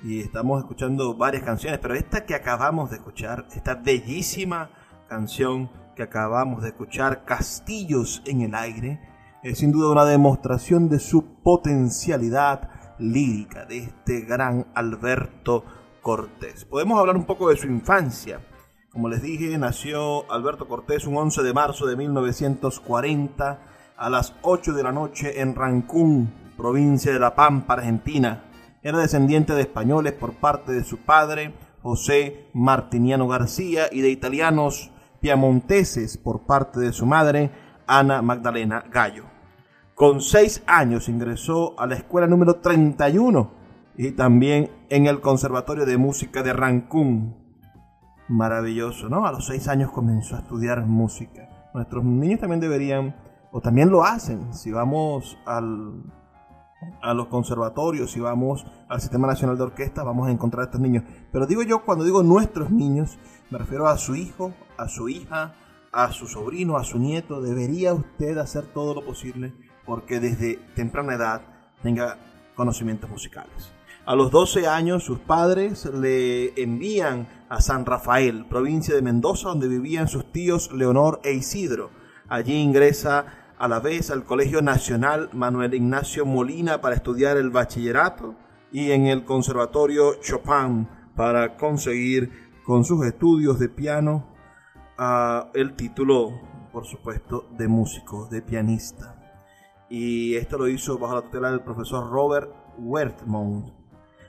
Y 0.04 0.20
estamos 0.20 0.58
escuchando 0.58 1.16
varias 1.16 1.42
canciones, 1.42 1.78
pero 1.80 1.94
esta 1.94 2.26
que 2.26 2.34
acabamos 2.34 2.90
de 2.90 2.96
escuchar, 2.96 3.46
esta 3.54 3.76
bellísima 3.76 4.68
canción 5.08 5.70
que 5.96 6.02
acabamos 6.02 6.60
de 6.60 6.68
escuchar, 6.68 7.24
Castillos 7.24 8.20
en 8.26 8.42
el 8.42 8.54
Aire, 8.54 9.00
es 9.42 9.60
sin 9.60 9.72
duda 9.72 9.90
una 9.90 10.04
demostración 10.04 10.90
de 10.90 10.98
su 10.98 11.24
potencialidad 11.42 12.68
lírica, 12.98 13.64
de 13.64 13.78
este 13.78 14.20
gran 14.20 14.66
Alberto 14.74 15.64
Cortés. 15.64 15.85
Podemos 16.70 17.00
hablar 17.00 17.16
un 17.16 17.24
poco 17.24 17.48
de 17.48 17.56
su 17.56 17.66
infancia. 17.66 18.38
Como 18.92 19.08
les 19.08 19.22
dije, 19.22 19.58
nació 19.58 20.30
Alberto 20.30 20.68
Cortés 20.68 21.04
un 21.04 21.16
11 21.16 21.42
de 21.42 21.52
marzo 21.52 21.84
de 21.84 21.96
1940 21.96 23.58
a 23.96 24.10
las 24.10 24.32
8 24.42 24.72
de 24.72 24.82
la 24.84 24.92
noche 24.92 25.40
en 25.40 25.56
Rancún, 25.56 26.32
provincia 26.56 27.12
de 27.12 27.18
La 27.18 27.34
Pampa, 27.34 27.74
Argentina. 27.74 28.44
Era 28.84 28.98
descendiente 28.98 29.54
de 29.54 29.62
españoles 29.62 30.12
por 30.12 30.34
parte 30.34 30.70
de 30.70 30.84
su 30.84 30.98
padre, 30.98 31.54
José 31.82 32.50
Martiniano 32.52 33.26
García, 33.26 33.88
y 33.90 34.00
de 34.00 34.10
italianos 34.10 34.92
piamonteses 35.20 36.18
por 36.18 36.46
parte 36.46 36.78
de 36.78 36.92
su 36.92 37.04
madre, 37.04 37.50
Ana 37.88 38.22
Magdalena 38.22 38.84
Gallo. 38.92 39.24
Con 39.96 40.20
seis 40.20 40.62
años 40.68 41.08
ingresó 41.08 41.74
a 41.80 41.88
la 41.88 41.96
escuela 41.96 42.28
número 42.28 42.60
31 42.60 43.65
y 43.98 44.12
también 44.12 44.70
en 44.88 45.06
el 45.06 45.20
Conservatorio 45.20 45.86
de 45.86 45.96
Música 45.96 46.42
de 46.42 46.52
Rancún. 46.52 47.36
Maravilloso, 48.28 49.08
¿no? 49.08 49.26
A 49.26 49.32
los 49.32 49.46
seis 49.46 49.68
años 49.68 49.90
comenzó 49.92 50.36
a 50.36 50.40
estudiar 50.40 50.84
música. 50.84 51.70
Nuestros 51.72 52.04
niños 52.04 52.40
también 52.40 52.60
deberían, 52.60 53.16
o 53.52 53.60
también 53.60 53.90
lo 53.90 54.04
hacen, 54.04 54.52
si 54.52 54.72
vamos 54.72 55.38
al, 55.46 56.02
a 57.02 57.14
los 57.14 57.28
conservatorios, 57.28 58.10
si 58.10 58.20
vamos 58.20 58.66
al 58.88 59.00
Sistema 59.00 59.26
Nacional 59.26 59.56
de 59.56 59.64
Orquesta, 59.64 60.02
vamos 60.02 60.28
a 60.28 60.32
encontrar 60.32 60.62
a 60.62 60.64
estos 60.66 60.80
niños. 60.80 61.04
Pero 61.32 61.46
digo 61.46 61.62
yo, 61.62 61.84
cuando 61.84 62.04
digo 62.04 62.22
nuestros 62.22 62.70
niños, 62.70 63.18
me 63.50 63.58
refiero 63.58 63.86
a 63.88 63.96
su 63.96 64.16
hijo, 64.16 64.52
a 64.76 64.88
su 64.88 65.08
hija, 65.08 65.54
a 65.92 66.12
su 66.12 66.26
sobrino, 66.26 66.76
a 66.76 66.84
su 66.84 66.98
nieto. 66.98 67.40
Debería 67.40 67.94
usted 67.94 68.36
hacer 68.38 68.64
todo 68.66 68.94
lo 68.94 69.04
posible 69.04 69.54
porque 69.84 70.18
desde 70.18 70.56
temprana 70.74 71.14
edad 71.14 71.42
tenga 71.82 72.18
conocimientos 72.56 73.08
musicales. 73.08 73.75
A 74.06 74.14
los 74.14 74.30
12 74.30 74.68
años 74.68 75.02
sus 75.02 75.18
padres 75.18 75.84
le 75.86 76.62
envían 76.62 77.26
a 77.48 77.60
San 77.60 77.84
Rafael, 77.84 78.46
provincia 78.46 78.94
de 78.94 79.02
Mendoza, 79.02 79.48
donde 79.48 79.66
vivían 79.66 80.06
sus 80.06 80.30
tíos 80.30 80.70
Leonor 80.72 81.18
e 81.24 81.32
Isidro. 81.32 81.90
Allí 82.28 82.54
ingresa 82.54 83.26
a 83.58 83.66
la 83.66 83.80
vez 83.80 84.12
al 84.12 84.22
Colegio 84.22 84.62
Nacional 84.62 85.28
Manuel 85.32 85.74
Ignacio 85.74 86.24
Molina 86.24 86.80
para 86.80 86.94
estudiar 86.94 87.36
el 87.36 87.50
bachillerato 87.50 88.36
y 88.70 88.92
en 88.92 89.08
el 89.08 89.24
Conservatorio 89.24 90.20
Chopin 90.20 90.86
para 91.16 91.56
conseguir 91.56 92.30
con 92.64 92.84
sus 92.84 93.04
estudios 93.04 93.58
de 93.58 93.70
piano 93.70 94.36
el 95.52 95.74
título, 95.74 96.30
por 96.70 96.86
supuesto, 96.86 97.48
de 97.58 97.66
músico, 97.66 98.28
de 98.30 98.40
pianista. 98.40 99.20
Y 99.90 100.36
esto 100.36 100.58
lo 100.58 100.68
hizo 100.68 100.96
bajo 100.96 101.16
la 101.16 101.22
tutela 101.22 101.50
del 101.50 101.64
profesor 101.64 102.08
Robert 102.08 102.52
Wertmont. 102.78 103.74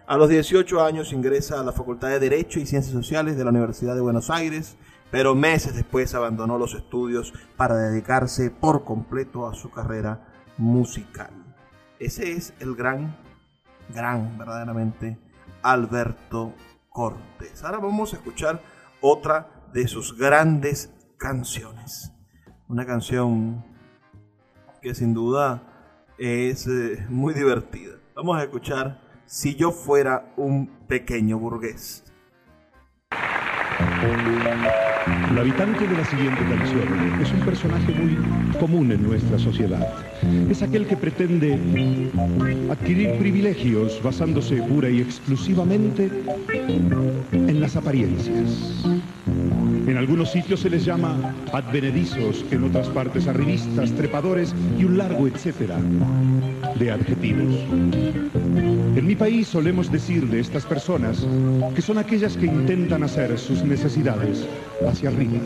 A 0.07 0.17
los 0.17 0.29
18 0.29 0.83
años 0.83 1.13
ingresa 1.13 1.59
a 1.59 1.63
la 1.63 1.71
Facultad 1.71 2.07
de 2.07 2.19
Derecho 2.19 2.59
y 2.59 2.65
Ciencias 2.65 2.93
Sociales 2.93 3.37
de 3.37 3.43
la 3.43 3.51
Universidad 3.51 3.93
de 3.93 4.01
Buenos 4.01 4.29
Aires 4.29 4.77
pero 5.11 5.35
meses 5.35 5.75
después 5.75 6.13
abandonó 6.15 6.57
los 6.57 6.73
estudios 6.73 7.33
para 7.55 7.75
dedicarse 7.75 8.51
por 8.51 8.83
completo 8.83 9.47
a 9.47 9.53
su 9.53 9.69
carrera 9.71 10.27
musical. 10.57 11.31
Ese 11.99 12.33
es 12.33 12.53
el 12.59 12.75
gran, 12.75 13.17
gran, 13.93 14.37
verdaderamente, 14.37 15.17
Alberto 15.61 16.53
Cortés. 16.89 17.63
Ahora 17.63 17.79
vamos 17.79 18.13
a 18.13 18.17
escuchar 18.17 18.61
otra 19.01 19.69
de 19.73 19.87
sus 19.87 20.17
grandes 20.17 20.93
canciones. 21.17 22.11
Una 22.67 22.85
canción 22.85 23.65
que 24.81 24.93
sin 24.93 25.13
duda 25.13 25.63
es 26.17 26.67
eh, 26.67 27.05
muy 27.09 27.33
divertida. 27.33 27.95
Vamos 28.15 28.37
a 28.37 28.43
escuchar 28.43 29.06
Si 29.29 29.55
yo 29.55 29.71
fuera 29.71 30.33
un 30.37 30.67
pequeño 30.87 31.37
burgués. 31.37 32.01
El 35.29 35.37
habitante 35.37 35.85
de 35.85 35.97
la 35.97 36.05
siguiente 36.05 36.41
canción 36.47 37.21
es 37.21 37.33
un 37.33 37.41
personaje 37.41 37.91
muy 37.91 38.15
común 38.57 38.89
en 38.93 39.03
nuestra 39.03 39.37
sociedad. 39.37 39.93
Es 40.49 40.63
aquel 40.63 40.87
que 40.87 40.95
pretende 40.95 41.59
adquirir 42.71 43.17
privilegios 43.19 44.01
basándose 44.01 44.63
pura 44.63 44.89
y 44.89 45.01
exclusivamente 45.01 46.09
en 46.69 47.59
las 47.59 47.75
apariencias. 47.75 48.85
En 49.87 49.95
algunos 49.95 50.31
sitios 50.31 50.59
se 50.59 50.69
les 50.69 50.83
llama 50.83 51.33
advenedizos, 51.53 52.45
en 52.51 52.65
otras 52.65 52.89
partes 52.89 53.25
arribistas, 53.25 53.93
trepadores 53.93 54.53
y 54.77 54.83
un 54.83 54.97
largo 54.97 55.27
etcétera 55.27 55.79
de 56.77 56.91
adjetivos. 56.91 57.53
En 58.97 59.05
mi 59.07 59.15
país 59.15 59.47
solemos 59.47 59.89
decir 59.89 60.27
de 60.27 60.41
estas 60.41 60.65
personas 60.65 61.25
que 61.73 61.81
son 61.81 61.97
aquellas 61.97 62.35
que 62.35 62.47
intentan 62.47 63.03
hacer 63.03 63.39
sus 63.39 63.63
necesidades 63.63 64.45
hacia 64.85 65.07
arriba. 65.07 65.39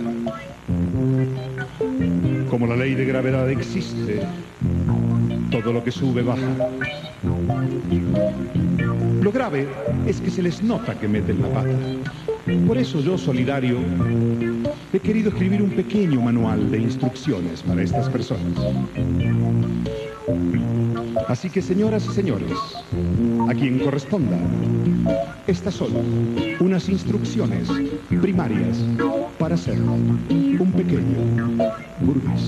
Como 2.49 2.65
la 2.65 2.75
ley 2.75 2.95
de 2.95 3.05
gravedad 3.05 3.47
existe, 3.51 4.21
todo 5.51 5.71
lo 5.71 5.83
que 5.83 5.91
sube 5.91 6.23
baja. 6.23 6.71
Lo 9.21 9.31
grave 9.31 9.67
es 10.07 10.19
que 10.19 10.31
se 10.31 10.41
les 10.41 10.63
nota 10.63 10.97
que 10.97 11.07
meten 11.07 11.43
la 11.43 11.49
pata. 11.49 11.77
Por 12.67 12.77
eso 12.77 12.99
yo, 13.01 13.17
solidario, 13.17 13.79
he 14.93 14.99
querido 14.99 15.29
escribir 15.29 15.61
un 15.61 15.71
pequeño 15.71 16.21
manual 16.21 16.69
de 16.69 16.79
instrucciones 16.79 17.61
para 17.61 17.81
estas 17.81 18.09
personas. 18.09 18.53
Así 21.27 21.49
que, 21.49 21.61
señoras 21.61 22.05
y 22.05 22.13
señores, 22.13 22.51
a 23.47 23.53
quien 23.53 23.79
corresponda, 23.79 24.37
estas 25.47 25.75
son 25.75 25.91
unas 26.59 26.89
instrucciones 26.89 27.69
primarias 28.21 28.77
para 29.37 29.55
ser 29.55 29.79
un 29.81 30.73
pequeño 30.75 31.19
burgués. 32.01 32.43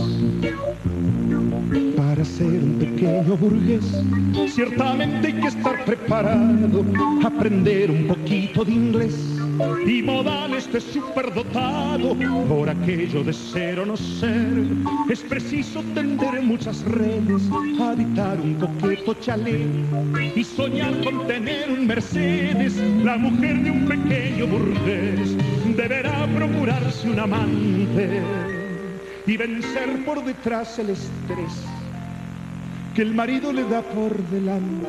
Para 1.96 2.26
ser 2.26 2.64
un 2.64 2.78
pequeño 2.80 3.38
burgués, 3.38 3.86
ciertamente 4.54 5.28
hay 5.28 5.34
que 5.34 5.48
estar 5.48 5.86
preparado, 5.86 6.86
aprender 7.26 7.90
un 7.90 8.08
poquito 8.08 8.66
de 8.66 8.72
inglés 8.72 9.43
y 9.86 10.02
modales 10.02 10.72
de 10.72 10.82
superdotado 10.82 12.16
por 12.48 12.70
aquello 12.70 13.24
de 13.24 13.34
ser 13.34 13.80
o 13.80 13.86
no 13.86 13.98
ser. 13.98 14.66
Es 15.10 15.22
preciso 15.22 15.84
tender 15.94 16.42
muchas 16.42 16.82
redes, 16.84 17.44
habitar 17.80 18.40
un 18.40 18.56
coqueto 18.56 19.14
chalet 19.16 19.68
y 20.36 20.44
soñar 20.44 21.04
con 21.04 21.28
tener 21.28 21.72
un 21.72 21.88
Mercedes. 21.88 22.76
La 23.04 23.18
mujer 23.18 23.64
de 23.64 23.72
un 23.72 23.86
pequeño 23.86 24.48
burgués 24.48 25.36
deberá 25.76 26.28
procurarse 26.28 27.10
un 27.10 27.20
amante 27.20 28.22
y 29.26 29.38
vencer 29.38 30.04
por 30.06 30.24
detrás 30.24 30.80
el 30.80 30.90
estrés 30.92 31.66
que 32.94 33.02
el 33.02 33.14
marido 33.14 33.52
le 33.52 33.64
da 33.64 33.82
por 33.82 34.16
delante. 34.30 34.88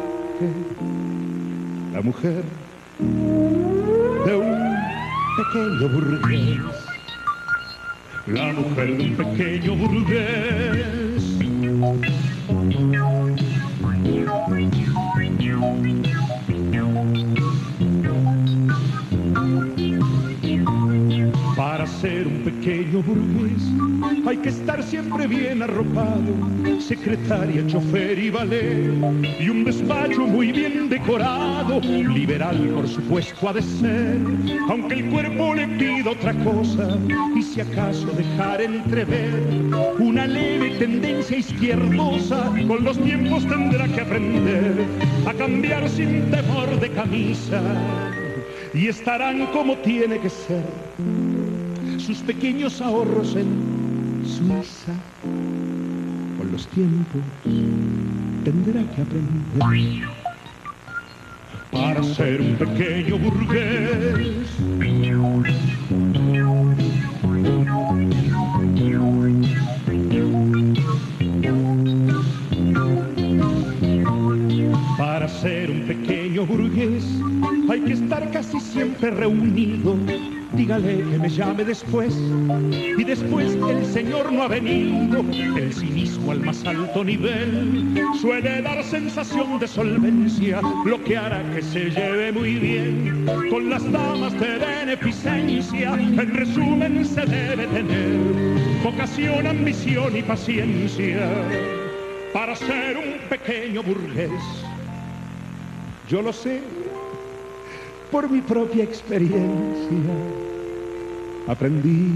La 1.93 2.03
mujer 2.03 2.45
de 4.25 4.37
un 4.37 4.77
pequeño 5.37 5.89
burgués 5.89 6.85
la 8.27 8.53
mujer 8.53 8.97
de 8.97 9.03
un 9.05 9.17
pequeño 9.17 9.77
burgués. 9.77 11.23
Ser 22.01 22.27
un 22.27 22.43
pequeño 22.43 23.03
burgués. 23.03 23.63
Hay 24.27 24.37
que 24.39 24.49
estar 24.49 24.83
siempre 24.83 25.27
bien 25.27 25.63
arropado, 25.63 26.33
secretaria, 26.81 27.67
chofer 27.67 28.19
y 28.19 28.31
valet, 28.31 28.91
y 29.41 29.49
un 29.49 29.65
despacho 29.65 30.27
muy 30.27 30.53
bien 30.53 30.89
decorado, 30.89 31.81
liberal 31.81 32.57
por 32.75 32.89
supuesto 32.89 33.49
ha 33.49 33.53
de 33.53 33.63
ser, 33.63 34.19
aunque 34.69 34.95
el 34.95 35.11
cuerpo 35.11 35.55
le 35.55 35.69
pida 35.69 36.11
otra 36.11 36.35
cosa, 36.45 36.99
y 37.37 37.43
si 37.43 37.61
acaso 37.61 38.07
dejar 38.13 38.63
entrever 38.63 39.31
una 39.99 40.27
leve 40.27 40.71
tendencia 40.79 41.39
izquierdosa, 41.39 42.53
con 42.67 42.85
los 42.85 42.99
tiempos 42.99 43.47
tendrá 43.47 43.87
que 43.89 44.01
aprender 44.01 44.87
a 45.27 45.33
cambiar 45.35 45.89
sin 45.89 46.31
temor 46.31 46.81
de 46.81 46.91
camisa. 46.91 47.63
Y 48.73 48.89
estarán 48.89 49.47
como 49.53 49.77
tiene 49.79 50.19
que 50.19 50.29
ser 50.29 50.65
sus 52.05 52.19
pequeños 52.19 52.83
ahorros 52.83 53.35
en 53.35 54.23
Suiza. 54.27 54.93
Con 55.23 56.53
los 56.53 56.69
tiempos 56.69 57.23
tendrá 58.45 58.83
que 58.95 59.01
aprender 59.01 60.09
para 61.73 62.03
ser 62.03 62.43
un 62.43 62.57
pequeño 62.57 63.19
burgués. 63.19 64.49
Para 74.99 75.29
ser 75.29 75.71
un 75.71 75.87
pequeño 75.87 76.45
burgués 76.45 77.05
hay 77.71 77.81
que 77.81 77.93
estar 77.95 78.31
casi 78.31 78.61
siempre 78.61 79.11
reunido. 79.11 79.97
Dígale 80.57 80.99
que 80.99 81.19
me 81.19 81.29
llame 81.29 81.65
después 81.65 82.15
y 82.71 83.03
después 83.03 83.57
el 83.69 83.85
señor 83.87 84.33
no 84.33 84.45
ha 84.45 84.49
venido. 84.49 85.25
El 85.57 85.73
cinismo 85.73 86.31
al 86.31 86.41
más 86.41 86.65
alto 86.65 87.03
nivel 87.03 87.93
suele 88.21 88.63
dar 88.63 88.83
sensación 88.85 89.59
de 89.59 89.67
solvencia, 89.67 90.61
lo 90.85 91.03
que 91.03 91.17
hará 91.17 91.43
que 91.53 91.61
se 91.61 91.91
lleve 91.91 92.31
muy 92.31 92.55
bien 92.55 93.27
con 93.51 93.69
las 93.69 93.91
damas 93.91 94.33
de 94.39 94.59
beneficencia. 94.59 95.95
En 95.95 96.35
resumen, 96.35 97.05
se 97.05 97.27
debe 97.27 97.67
tener 97.67 98.21
vocación, 98.85 99.47
ambición 99.47 100.17
y 100.17 100.23
paciencia 100.23 101.31
para 102.33 102.55
ser 102.55 102.97
un 102.97 103.29
pequeño 103.29 103.83
burgués. 103.83 104.31
Yo 106.09 106.23
lo 106.23 106.33
sé 106.33 106.63
por 108.11 108.31
mi 108.31 108.41
propia 108.41 108.85
experiencia. 108.85 110.44
Aprendí 111.47 112.11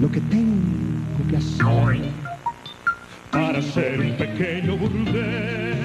lo 0.00 0.10
que 0.10 0.20
tengo 0.20 1.28
que 1.28 1.36
hacer 1.36 2.12
para 3.32 3.60
ser 3.60 4.00
un 4.00 4.16
pequeño 4.16 4.76
burgués. 4.76 5.76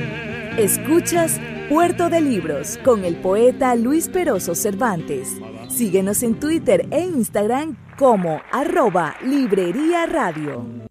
Escuchas 0.59 1.39
Puerto 1.69 2.09
de 2.09 2.21
Libros 2.21 2.77
con 2.83 3.03
el 3.03 3.15
poeta 3.15 3.75
Luis 3.75 4.09
Peroso 4.09 4.53
Cervantes. 4.53 5.37
Síguenos 5.69 6.21
en 6.21 6.39
Twitter 6.39 6.85
e 6.91 7.01
Instagram 7.01 7.75
como 7.97 8.41
arroba 8.51 9.15
Librería 9.25 10.05
Radio. 10.05 10.90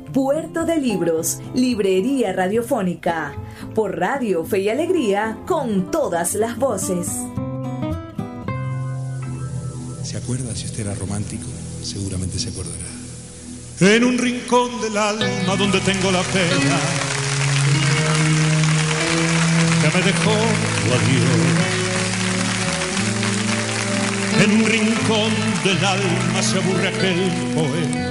Puerto 0.13 0.65
de 0.65 0.75
Libros, 0.75 1.39
Librería 1.53 2.33
Radiofónica, 2.33 3.33
por 3.73 3.97
Radio 3.97 4.43
Fe 4.43 4.59
y 4.59 4.69
Alegría, 4.69 5.37
con 5.47 5.89
todas 5.89 6.35
las 6.35 6.57
voces. 6.57 7.07
¿Se 10.03 10.17
acuerda? 10.17 10.53
Si 10.53 10.65
usted 10.65 10.81
era 10.81 10.95
romántico, 10.95 11.47
seguramente 11.81 12.37
se 12.39 12.49
acordará. 12.49 12.75
En 13.79 14.03
un 14.03 14.17
rincón 14.17 14.81
del 14.81 14.97
alma 14.97 15.55
donde 15.57 15.79
tengo 15.79 16.11
la 16.11 16.23
pena, 16.23 16.77
que 19.81 19.97
me 19.97 20.03
dejó 20.03 20.35
tu 20.81 20.93
adiós. 20.93 21.71
En 24.43 24.51
un 24.51 24.65
rincón 24.65 25.31
del 25.63 25.85
alma 25.85 26.41
se 26.41 26.57
aburre 26.57 26.87
aquel 26.89 27.31
poema 27.55 28.10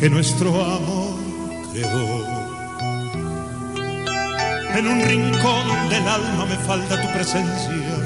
que 0.00 0.08
nuestro 0.08 0.50
amor 0.64 1.14
creó. 1.72 2.26
En 4.76 4.86
un 4.86 5.00
rincón 5.02 5.88
del 5.90 6.06
alma 6.06 6.46
me 6.46 6.56
falta 6.58 7.00
tu 7.00 7.12
presencia, 7.12 7.96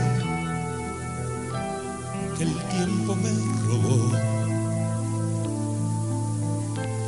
que 2.38 2.44
el 2.44 2.54
tiempo 2.54 3.14
me 3.16 3.30
robó. 3.66 4.12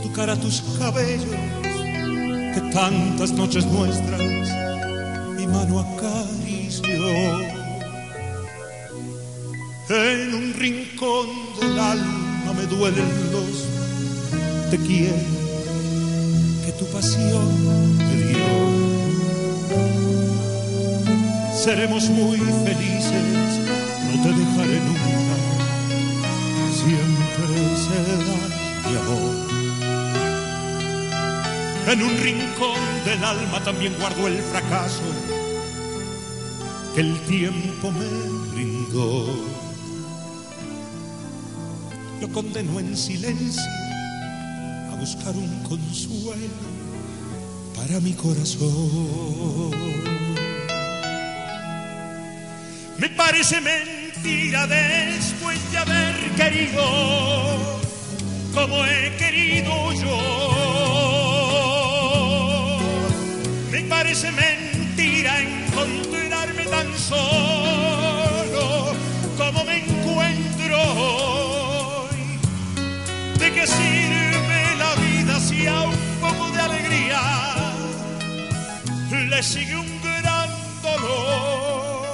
Tu 0.02 0.12
cara, 0.12 0.36
tus 0.36 0.60
cabellos, 0.78 1.24
que 1.62 2.60
tantas 2.72 3.32
noches 3.32 3.64
nuestras 3.66 4.20
mi 5.38 5.46
mano 5.46 5.80
acarició. 5.80 6.84
En 9.88 10.34
un 10.34 10.54
rincón 10.58 11.26
del 11.60 11.78
alma 11.78 12.52
me 12.54 12.66
duelen 12.66 13.32
los 13.32 13.74
te 14.76 14.80
quiero 14.80 15.14
que 16.64 16.72
tu 16.72 16.84
pasión 16.86 17.46
me 17.96 18.16
dio. 18.26 18.48
Seremos 21.64 22.08
muy 22.10 22.38
felices, 22.38 23.50
no 24.06 24.22
te 24.22 24.30
dejaré 24.40 24.80
nunca, 24.80 25.36
siempre 26.80 27.54
será 27.84 28.18
mi 28.88 28.94
amor. 29.02 29.34
En 31.92 32.02
un 32.02 32.14
rincón 32.18 32.82
del 33.04 33.22
alma 33.22 33.62
también 33.64 33.94
guardo 34.00 34.26
el 34.26 34.42
fracaso 34.42 35.04
que 36.96 37.00
el 37.00 37.20
tiempo 37.26 37.92
me 37.92 38.08
brindó. 38.52 39.26
Lo 42.20 42.28
condenó 42.30 42.80
en 42.80 42.96
silencio 42.96 43.83
buscar 45.04 45.36
un 45.36 45.62
consuelo 45.64 46.64
para 47.76 48.00
mi 48.00 48.14
corazón. 48.14 49.70
Me 52.96 53.10
parece 53.10 53.60
mentira 53.60 54.66
después 54.66 55.58
de 55.72 55.76
haber 55.76 56.14
querido 56.40 56.82
como 58.54 58.76
he 58.86 59.14
querido 59.18 59.74
yo. 60.02 60.18
Me 63.72 63.80
parece 63.82 64.32
mentira 64.32 65.32
encontrarme 65.42 66.64
tan 66.64 66.98
solo 66.98 67.63
sigue 79.44 79.76
un 79.76 80.00
gran 80.00 80.50
dolor. 80.82 82.06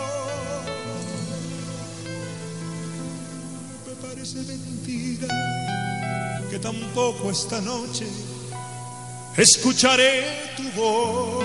Me 3.86 3.94
parece 4.08 4.38
mentira 4.42 5.28
que 6.50 6.58
tampoco 6.58 7.30
esta 7.30 7.60
noche 7.60 8.06
escucharé 9.36 10.24
tu 10.56 10.64
voz. 10.72 11.44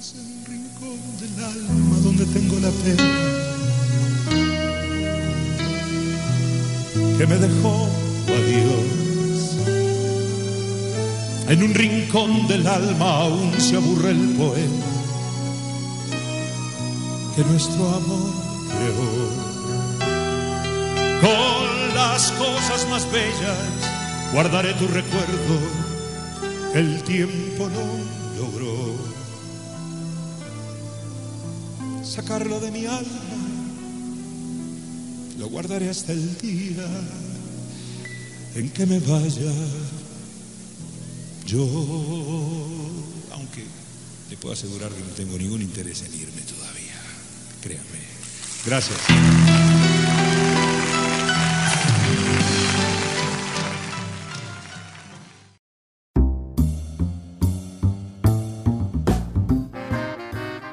Es 0.00 0.14
el 0.14 0.44
rincón 0.46 0.98
del 1.20 1.44
alma 1.44 1.96
donde 2.02 2.26
tengo 2.26 2.58
la 2.58 2.70
pena 2.82 3.10
que 7.18 7.26
me 7.26 7.36
dejó 7.36 7.88
adiós. 8.26 9.03
En 11.46 11.62
un 11.62 11.74
rincón 11.74 12.46
del 12.48 12.66
alma 12.66 13.22
aún 13.22 13.52
se 13.60 13.76
aburre 13.76 14.12
el 14.12 14.30
poema. 14.30 14.86
Que 17.36 17.44
nuestro 17.44 17.86
amor 17.86 18.32
creó. 18.70 19.44
Con 21.20 21.94
las 21.94 22.30
cosas 22.32 22.88
más 22.88 23.10
bellas 23.12 23.58
guardaré 24.32 24.72
tu 24.74 24.86
recuerdo, 24.88 25.58
el 26.74 27.02
tiempo 27.02 27.68
no 27.68 28.42
logró. 28.42 28.94
Sacarlo 32.02 32.58
de 32.60 32.70
mi 32.70 32.86
alma, 32.86 33.20
lo 35.38 35.48
guardaré 35.48 35.90
hasta 35.90 36.12
el 36.12 36.38
día 36.38 36.86
en 38.54 38.70
que 38.70 38.86
me 38.86 38.98
vaya 39.00 39.52
yo, 41.54 41.62
aunque 43.32 43.64
le 44.28 44.36
puedo 44.36 44.54
asegurar 44.54 44.90
que 44.90 45.02
no 45.02 45.14
tengo 45.14 45.38
ningún 45.38 45.62
interés 45.62 46.02
en 46.02 46.12
irme 46.12 46.42
todavía, 46.42 47.00
créanme. 47.62 48.00
Gracias. 48.66 48.98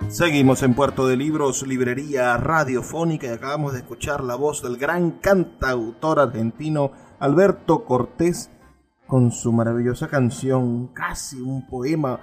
Seguimos 0.09 0.63
en 0.63 0.73
Puerto 0.73 1.07
de 1.07 1.15
Libros, 1.15 1.65
librería 1.65 2.37
radiofónica 2.37 3.27
y 3.27 3.29
acabamos 3.29 3.73
de 3.73 3.79
escuchar 3.79 4.23
la 4.23 4.35
voz 4.35 4.61
del 4.61 4.77
gran 4.77 5.11
cantautor 5.11 6.19
argentino 6.19 6.91
Alberto 7.19 7.85
Cortés 7.85 8.49
con 9.11 9.33
su 9.33 9.51
maravillosa 9.51 10.07
canción, 10.07 10.87
casi 10.93 11.35
un 11.41 11.67
poema 11.67 12.17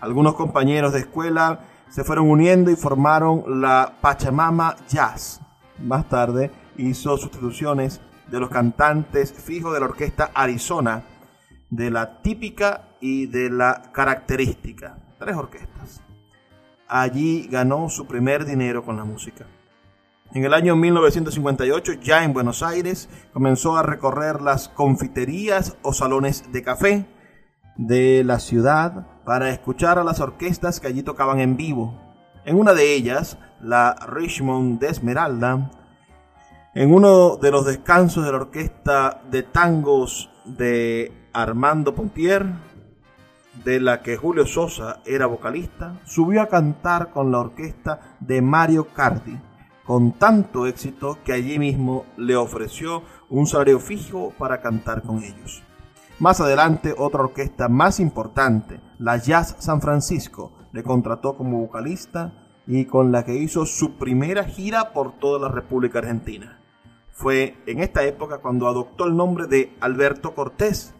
Algunos 0.00 0.34
compañeros 0.34 0.92
de 0.92 1.00
escuela 1.00 1.60
se 1.88 2.04
fueron 2.04 2.28
uniendo 2.28 2.70
y 2.70 2.76
formaron 2.76 3.60
la 3.60 3.94
Pachamama 4.00 4.76
Jazz. 4.88 5.40
Más 5.78 6.08
tarde 6.08 6.50
hizo 6.76 7.16
sustituciones 7.16 8.00
de 8.30 8.40
los 8.40 8.50
cantantes 8.50 9.32
fijos 9.32 9.72
de 9.72 9.80
la 9.80 9.86
orquesta 9.86 10.30
Arizona 10.34 11.02
de 11.70 11.90
la 11.90 12.22
típica 12.22 12.88
y 13.00 13.26
de 13.26 13.50
la 13.50 13.90
característica. 13.92 14.98
Tres 15.18 15.36
orquestas. 15.36 16.02
Allí 16.88 17.48
ganó 17.50 17.88
su 17.88 18.06
primer 18.06 18.44
dinero 18.44 18.84
con 18.84 18.96
la 18.96 19.04
música. 19.04 19.46
En 20.32 20.44
el 20.44 20.52
año 20.52 20.74
1958, 20.74 21.92
ya 22.02 22.24
en 22.24 22.32
Buenos 22.32 22.62
Aires, 22.62 23.08
comenzó 23.32 23.76
a 23.76 23.82
recorrer 23.82 24.42
las 24.42 24.68
confiterías 24.68 25.76
o 25.82 25.92
salones 25.92 26.50
de 26.52 26.62
café 26.62 27.06
de 27.76 28.22
la 28.24 28.40
ciudad 28.40 29.06
para 29.24 29.50
escuchar 29.50 29.98
a 29.98 30.04
las 30.04 30.20
orquestas 30.20 30.80
que 30.80 30.88
allí 30.88 31.02
tocaban 31.02 31.40
en 31.40 31.56
vivo. 31.56 32.00
En 32.44 32.56
una 32.56 32.74
de 32.74 32.94
ellas, 32.94 33.38
la 33.60 33.94
Richmond 34.08 34.80
de 34.80 34.88
Esmeralda, 34.88 35.70
en 36.74 36.92
uno 36.92 37.36
de 37.36 37.50
los 37.50 37.64
descansos 37.64 38.24
de 38.24 38.32
la 38.32 38.38
orquesta 38.38 39.22
de 39.30 39.44
tangos 39.44 40.30
de 40.44 41.23
Armando 41.34 41.96
Pontier, 41.96 42.46
de 43.64 43.80
la 43.80 44.02
que 44.02 44.16
Julio 44.16 44.46
Sosa 44.46 45.00
era 45.04 45.26
vocalista, 45.26 46.00
subió 46.04 46.40
a 46.40 46.48
cantar 46.48 47.10
con 47.10 47.32
la 47.32 47.40
orquesta 47.40 48.16
de 48.20 48.40
Mario 48.40 48.86
Cardi, 48.94 49.38
con 49.84 50.12
tanto 50.12 50.66
éxito 50.66 51.18
que 51.24 51.32
allí 51.32 51.58
mismo 51.58 52.06
le 52.16 52.36
ofreció 52.36 53.02
un 53.28 53.46
salario 53.46 53.80
fijo 53.80 54.32
para 54.38 54.60
cantar 54.60 55.02
con 55.02 55.22
ellos. 55.22 55.62
Más 56.20 56.40
adelante, 56.40 56.94
otra 56.96 57.22
orquesta 57.22 57.68
más 57.68 57.98
importante, 57.98 58.80
la 58.98 59.16
Jazz 59.16 59.56
San 59.58 59.80
Francisco, 59.80 60.52
le 60.72 60.84
contrató 60.84 61.36
como 61.36 61.58
vocalista 61.58 62.32
y 62.66 62.84
con 62.84 63.10
la 63.10 63.24
que 63.24 63.34
hizo 63.34 63.66
su 63.66 63.96
primera 63.96 64.44
gira 64.44 64.92
por 64.92 65.18
toda 65.18 65.40
la 65.40 65.48
República 65.52 65.98
Argentina. 65.98 66.60
Fue 67.10 67.56
en 67.66 67.80
esta 67.80 68.04
época 68.04 68.38
cuando 68.38 68.68
adoptó 68.68 69.06
el 69.06 69.16
nombre 69.16 69.46
de 69.46 69.76
Alberto 69.80 70.34
Cortés, 70.34 70.93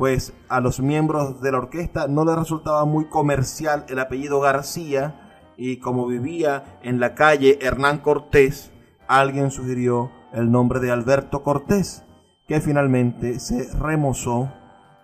pues 0.00 0.32
a 0.48 0.60
los 0.60 0.80
miembros 0.80 1.42
de 1.42 1.52
la 1.52 1.58
orquesta 1.58 2.08
no 2.08 2.24
les 2.24 2.34
resultaba 2.34 2.86
muy 2.86 3.04
comercial 3.10 3.84
el 3.90 3.98
apellido 3.98 4.40
García 4.40 5.52
y 5.58 5.76
como 5.76 6.06
vivía 6.06 6.78
en 6.82 7.00
la 7.00 7.14
calle 7.14 7.58
Hernán 7.60 7.98
Cortés, 7.98 8.70
alguien 9.08 9.50
sugirió 9.50 10.10
el 10.32 10.50
nombre 10.50 10.80
de 10.80 10.90
Alberto 10.90 11.42
Cortés, 11.42 12.02
que 12.48 12.62
finalmente 12.62 13.40
se 13.40 13.70
remozó 13.74 14.50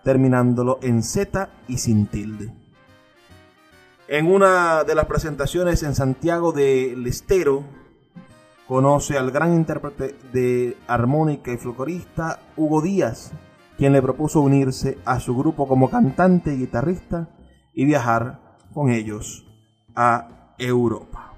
terminándolo 0.03 0.79
en 0.81 1.03
Z 1.03 1.47
y 1.67 1.77
sin 1.77 2.07
tilde. 2.07 2.51
En 4.07 4.25
una 4.25 4.83
de 4.83 4.95
las 4.95 5.05
presentaciones 5.05 5.83
en 5.83 5.93
Santiago 5.93 6.53
del 6.53 7.05
Estero, 7.05 7.63
conoce 8.67 9.15
al 9.15 9.29
gran 9.29 9.53
intérprete 9.53 10.15
de 10.33 10.75
armónica 10.87 11.51
y 11.51 11.57
folclorista 11.57 12.39
Hugo 12.55 12.81
Díaz, 12.81 13.31
quien 13.77 13.93
le 13.93 14.01
propuso 14.01 14.41
unirse 14.41 14.97
a 15.05 15.19
su 15.19 15.35
grupo 15.37 15.67
como 15.67 15.89
cantante 15.89 16.53
y 16.53 16.57
guitarrista 16.57 17.29
y 17.73 17.85
viajar 17.85 18.57
con 18.73 18.89
ellos 18.89 19.45
a 19.95 20.53
Europa. 20.57 21.33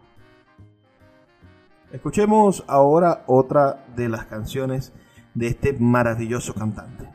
Escuchemos 1.92 2.64
ahora 2.68 3.24
otra 3.28 3.86
de 3.96 4.10
las 4.10 4.26
canciones 4.26 4.94
de 5.34 5.48
este 5.48 5.74
maravilloso 5.74 6.54
cantante. 6.54 7.10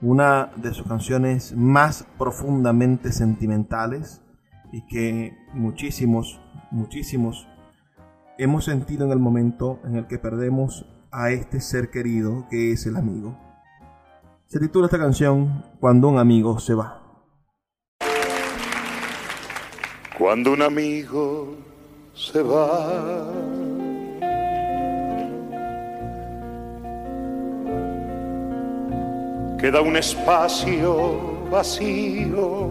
Una 0.00 0.52
de 0.56 0.72
sus 0.74 0.86
canciones 0.86 1.56
más 1.56 2.06
profundamente 2.18 3.10
sentimentales 3.10 4.22
y 4.70 4.86
que 4.86 5.36
muchísimos, 5.54 6.40
muchísimos 6.70 7.48
hemos 8.36 8.66
sentido 8.66 9.06
en 9.06 9.12
el 9.12 9.18
momento 9.18 9.80
en 9.84 9.96
el 9.96 10.06
que 10.06 10.18
perdemos 10.18 10.86
a 11.10 11.30
este 11.30 11.60
ser 11.60 11.90
querido 11.90 12.46
que 12.50 12.72
es 12.72 12.86
el 12.86 12.96
amigo. 12.96 13.47
Se 14.48 14.58
titula 14.58 14.86
esta 14.86 14.98
canción 14.98 15.62
Cuando 15.78 16.08
un 16.08 16.18
amigo 16.18 16.58
se 16.58 16.72
va. 16.72 17.02
Cuando 20.16 20.54
un 20.54 20.62
amigo 20.62 21.54
se 22.14 22.40
va. 22.42 23.30
Queda 29.60 29.82
un 29.82 29.96
espacio 29.98 31.50
vacío 31.50 32.70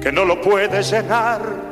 que 0.00 0.10
no 0.10 0.24
lo 0.24 0.40
puede 0.40 0.82
llenar. 0.82 1.69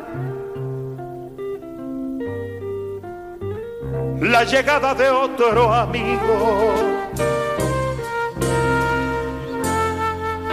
La 4.20 4.44
llegada 4.44 4.94
de 4.94 5.08
otro 5.08 5.72
amigo. 5.72 6.74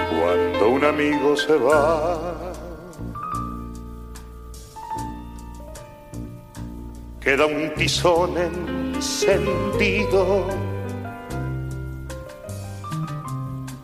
Cuando 0.10 0.70
un 0.70 0.86
amigo 0.86 1.36
se 1.36 1.56
va, 1.56 2.36
queda 7.20 7.48
un 7.48 7.74
tizón 7.74 8.38
encendido 8.38 10.46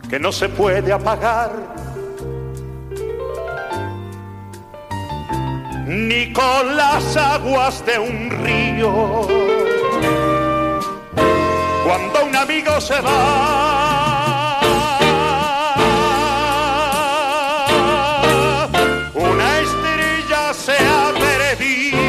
que 0.08 0.20
no 0.20 0.30
se 0.30 0.48
puede 0.48 0.92
apagar 0.92 1.50
ni 5.86 6.32
con 6.32 6.76
las 6.76 7.16
aguas 7.16 7.84
de 7.84 7.98
un 7.98 8.30
río. 8.30 9.51
Cuando 11.92 12.24
un 12.24 12.34
amigo 12.34 12.80
se 12.80 12.98
va, 13.02 14.58
una 19.12 19.58
estrella 19.60 20.54
se 20.54 20.72
ha 20.72 21.12
perdido, 21.12 22.00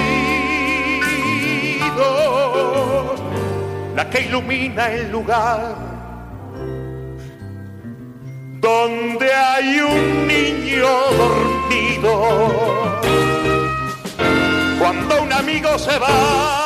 la 3.93 4.09
que 4.09 4.21
ilumina 4.21 4.89
el 4.89 5.11
lugar 5.11 5.75
donde 8.61 9.33
hay 9.33 9.81
un 9.81 10.27
niño 10.29 10.87
dormido 11.17 12.13
cuando 14.79 15.23
un 15.23 15.33
amigo 15.33 15.77
se 15.77 15.99
va. 15.99 16.62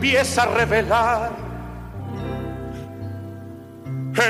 Empieza 0.00 0.44
a 0.44 0.46
revelar 0.46 1.30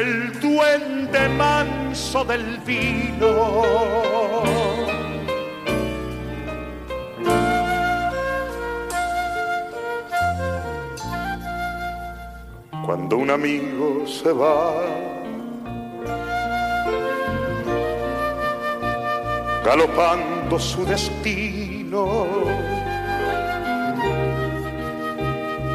el 0.01 0.41
duende 0.41 1.29
manso 1.29 2.25
del 2.25 2.59
vino 2.67 4.43
cuando 12.85 13.19
un 13.19 13.31
amigo 13.31 14.05
se 14.09 14.33
va. 14.33 14.75
Galopando 19.65 20.59
su 20.59 20.85
destino, 20.85 22.40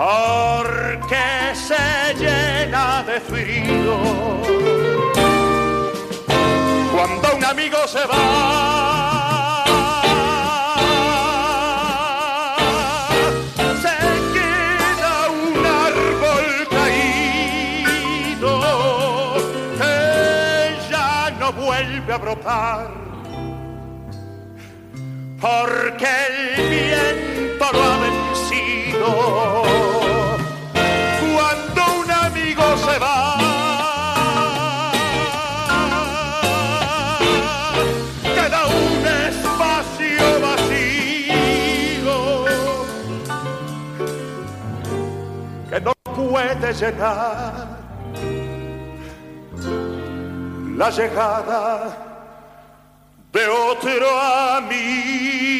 porque 0.00 1.54
se 1.54 2.14
llena 2.14 3.02
de 3.02 3.20
frío. 3.20 3.98
Cuando 6.90 7.36
un 7.36 7.44
amigo 7.44 7.76
se 7.86 8.06
va, 8.06 8.70
a 22.12 22.18
brotar, 22.18 22.90
porque 25.40 26.08
el 26.28 26.68
viento 26.68 27.66
lo 27.72 27.82
ha 27.84 27.99
puede 46.60 46.74
llenar 46.74 47.68
la 50.76 50.90
llegada 50.90 51.96
de 53.32 53.46
otro 53.46 54.20
amigo. 54.56 55.59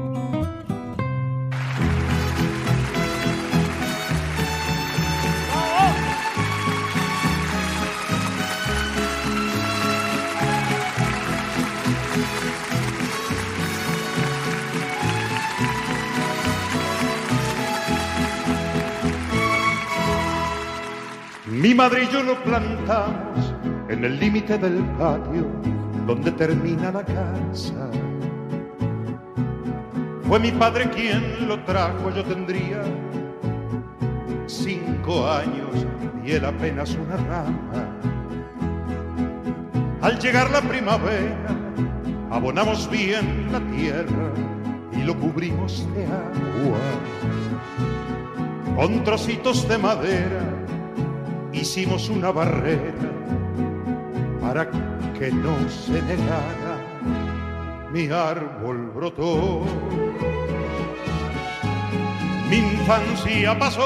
Mi 21.71 21.77
madre 21.77 22.03
y 22.03 22.07
yo 22.11 22.21
lo 22.21 22.35
plantamos 22.43 23.53
en 23.87 24.03
el 24.03 24.19
límite 24.19 24.57
del 24.57 24.83
patio 24.99 25.47
donde 26.05 26.29
termina 26.33 26.91
la 26.91 27.01
casa. 27.01 27.89
Fue 30.23 30.37
mi 30.37 30.51
padre 30.51 30.89
quien 30.89 31.47
lo 31.47 31.63
trajo, 31.63 32.13
yo 32.13 32.25
tendría 32.25 32.83
cinco 34.47 35.25
años 35.25 35.87
y 36.25 36.33
él 36.33 36.43
apenas 36.43 36.93
una 36.95 37.15
rama. 37.15 37.97
Al 40.01 40.19
llegar 40.19 40.51
la 40.51 40.59
primavera, 40.59 41.55
abonamos 42.31 42.91
bien 42.91 43.47
la 43.49 43.61
tierra 43.61 44.33
y 44.91 45.03
lo 45.03 45.17
cubrimos 45.17 45.87
de 45.95 46.03
agua. 46.03 46.79
Con 48.75 49.05
trocitos 49.05 49.65
de 49.69 49.77
madera 49.77 50.50
hicimos 51.61 52.09
una 52.09 52.31
barrera 52.31 52.91
para 54.41 54.67
que 55.17 55.31
no 55.31 55.55
se 55.69 56.01
negara. 56.01 56.75
Mi 57.91 58.07
árbol 58.07 58.91
brotó, 58.95 59.61
mi 62.49 62.57
infancia 62.57 63.57
pasó. 63.59 63.81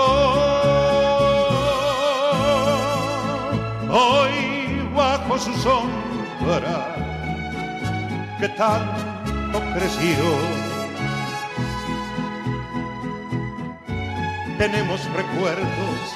Hoy 3.91 4.89
bajo 4.95 5.37
su 5.37 5.53
sombra 5.55 6.95
que 8.39 8.49
tanto 8.49 9.59
creció 9.73 10.75
tenemos 14.57 15.03
recuerdos, 15.13 16.15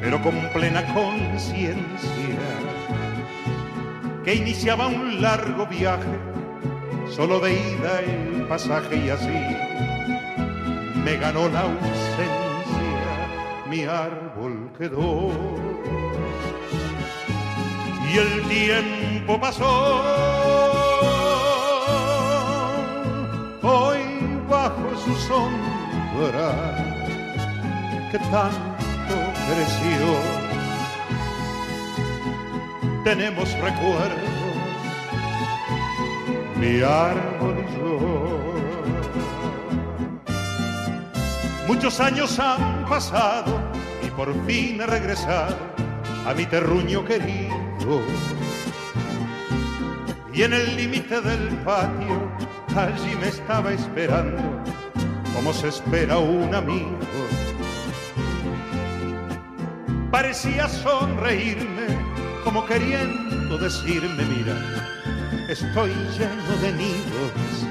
pero 0.00 0.20
con 0.22 0.34
plena 0.54 0.82
conciencia, 0.94 2.38
que 4.24 4.34
iniciaba 4.34 4.86
un 4.86 5.20
largo 5.20 5.66
viaje, 5.66 6.18
solo 7.10 7.40
de 7.40 7.52
ida 7.52 8.00
el 8.00 8.46
pasaje 8.48 8.96
y 8.96 9.10
así 9.10 9.70
me 11.04 11.16
ganó 11.16 11.48
la 11.48 11.60
ausencia, 11.62 12.26
mi 13.68 13.84
árbol 13.84 14.70
quedó. 14.78 15.30
Y 18.12 18.18
el 18.18 18.42
tiempo 18.48 19.40
pasó, 19.40 20.02
hoy 23.62 23.98
bajo 24.48 24.96
su 25.04 25.14
sombra, 25.14 26.52
que 28.10 28.18
tan 28.18 28.69
creció. 29.54 30.06
Tenemos 33.04 33.52
recuerdos, 33.54 34.30
mi 36.56 36.82
árbol 36.82 37.56
y 37.58 37.76
yo. 37.76 37.98
Muchos 41.66 42.00
años 42.00 42.38
han 42.38 42.84
pasado 42.86 43.60
y 44.06 44.10
por 44.10 44.28
fin 44.46 44.80
he 44.80 44.86
regresado 44.86 45.56
a 46.26 46.34
mi 46.34 46.44
terruño 46.46 47.04
querido. 47.04 47.56
Y 50.32 50.42
en 50.42 50.52
el 50.52 50.76
límite 50.76 51.20
del 51.20 51.48
patio, 51.64 52.30
allí 52.76 53.16
me 53.20 53.28
estaba 53.28 53.72
esperando, 53.72 54.42
como 55.34 55.52
se 55.52 55.68
espera 55.68 56.18
un 56.18 56.54
amigo 56.54 56.98
parecía 60.10 60.68
sonreírme 60.68 61.86
como 62.44 62.64
queriendo 62.66 63.58
decirme, 63.58 64.24
mira, 64.24 64.56
estoy 65.48 65.90
lleno 66.18 66.56
de 66.62 66.72
nidos. 66.72 67.66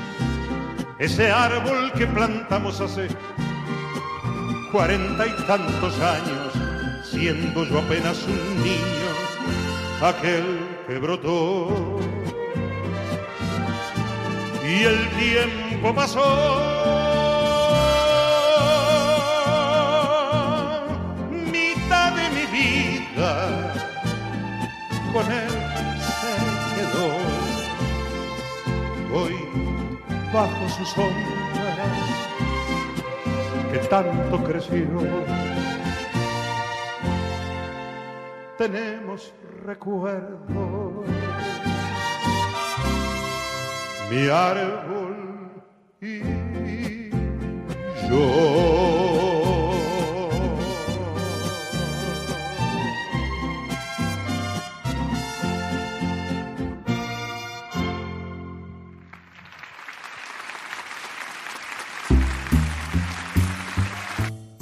Ese 0.99 1.31
árbol 1.31 1.91
que 1.93 2.05
plantamos 2.07 2.79
hace 2.81 3.07
cuarenta 4.71 5.25
y 5.27 5.31
tantos 5.47 5.99
años, 5.99 6.53
siendo 7.03 7.63
yo 7.65 7.79
apenas 7.79 8.23
un 8.23 8.63
niño, 8.63 9.09
aquel 10.01 10.59
que 10.87 10.97
brotó. 10.99 11.99
Y 14.63 14.83
el 14.83 15.09
tiempo 15.17 15.95
pasó 15.95 17.18
con 25.13 25.31
él 25.31 25.49
se 25.99 26.33
quedó. 26.75 27.09
Hoy 29.13 29.35
bajo 30.33 30.69
su 30.69 30.85
sombra 30.85 31.39
que 33.71 33.79
tanto 33.79 34.43
creció. 34.43 34.87
Tenemos 38.57 39.33
recuerdos. 39.65 41.05
Mi 44.09 44.27
árbol 44.27 45.15
y 46.01 47.09
yo. 48.09 48.78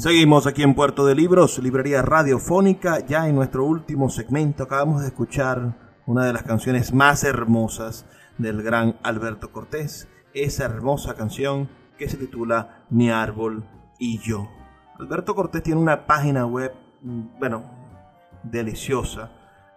Seguimos 0.08 0.48
aquí 0.48 0.64
en 0.64 0.74
Puerto 0.74 1.06
de 1.06 1.16
Libros, 1.16 1.60
librería 1.60 2.02
radiofónica. 2.02 3.06
Ya 3.06 3.28
en 3.28 3.36
nuestro 3.36 3.66
último 3.66 4.10
segmento 4.10 4.64
acabamos 4.64 5.02
de 5.02 5.08
escuchar 5.08 5.76
una 6.06 6.26
de 6.26 6.32
las 6.32 6.44
canciones 6.44 6.94
más 6.94 7.26
hermosas 7.26 8.06
del 8.38 8.64
gran 8.64 8.96
Alberto 9.04 9.52
Cortés. 9.52 10.08
Esa 10.34 10.64
hermosa 10.64 11.16
canción 11.16 11.68
que 11.98 12.08
se 12.08 12.16
titula 12.16 12.86
Mi 12.90 13.10
árbol 13.10 13.66
y 14.00 14.20
yo. 14.20 14.48
Alberto 14.98 15.36
Cortés 15.36 15.62
tiene 15.62 15.82
una 15.82 16.08
página 16.08 16.46
web, 16.46 16.72
mm, 17.02 17.38
bueno, 17.38 17.66
deliciosa, 18.44 19.30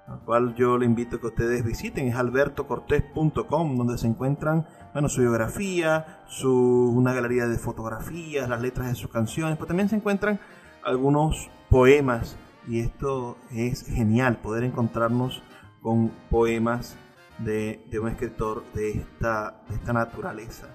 la 0.07 0.19
cual 0.19 0.55
yo 0.55 0.79
le 0.79 0.87
invito 0.87 1.17
a 1.17 1.21
que 1.21 1.27
ustedes 1.27 1.65
visiten. 1.65 2.07
Es 2.07 2.15
albertocortés.com, 2.15 3.77
donde 3.77 3.99
se 3.99 4.07
encuentran 4.07 4.65
bueno, 4.93 5.09
su 5.09 5.21
biografía, 5.21 6.23
su, 6.29 6.93
una 6.95 7.13
galería 7.13 7.47
de 7.47 7.59
fotografías, 7.59 8.49
las 8.49 8.61
letras 8.61 8.89
de 8.89 8.95
sus 8.95 9.11
canciones, 9.11 9.57
pero 9.57 9.69
también 9.69 9.89
se 9.89 9.97
encuentran 9.97 10.41
algunos 10.83 11.51
poemas 11.69 12.37
y 12.67 12.81
esto 12.81 13.37
es 13.53 13.87
genial, 13.87 14.39
poder 14.39 14.65
encontrarnos 14.65 15.43
con 15.81 16.11
poemas 16.29 16.97
de, 17.39 17.81
un 18.01 18.09
escritor 18.09 18.65
de 18.75 18.91
esta, 18.91 19.63
de 19.69 19.77
esta 19.77 19.93
naturaleza. 19.93 20.67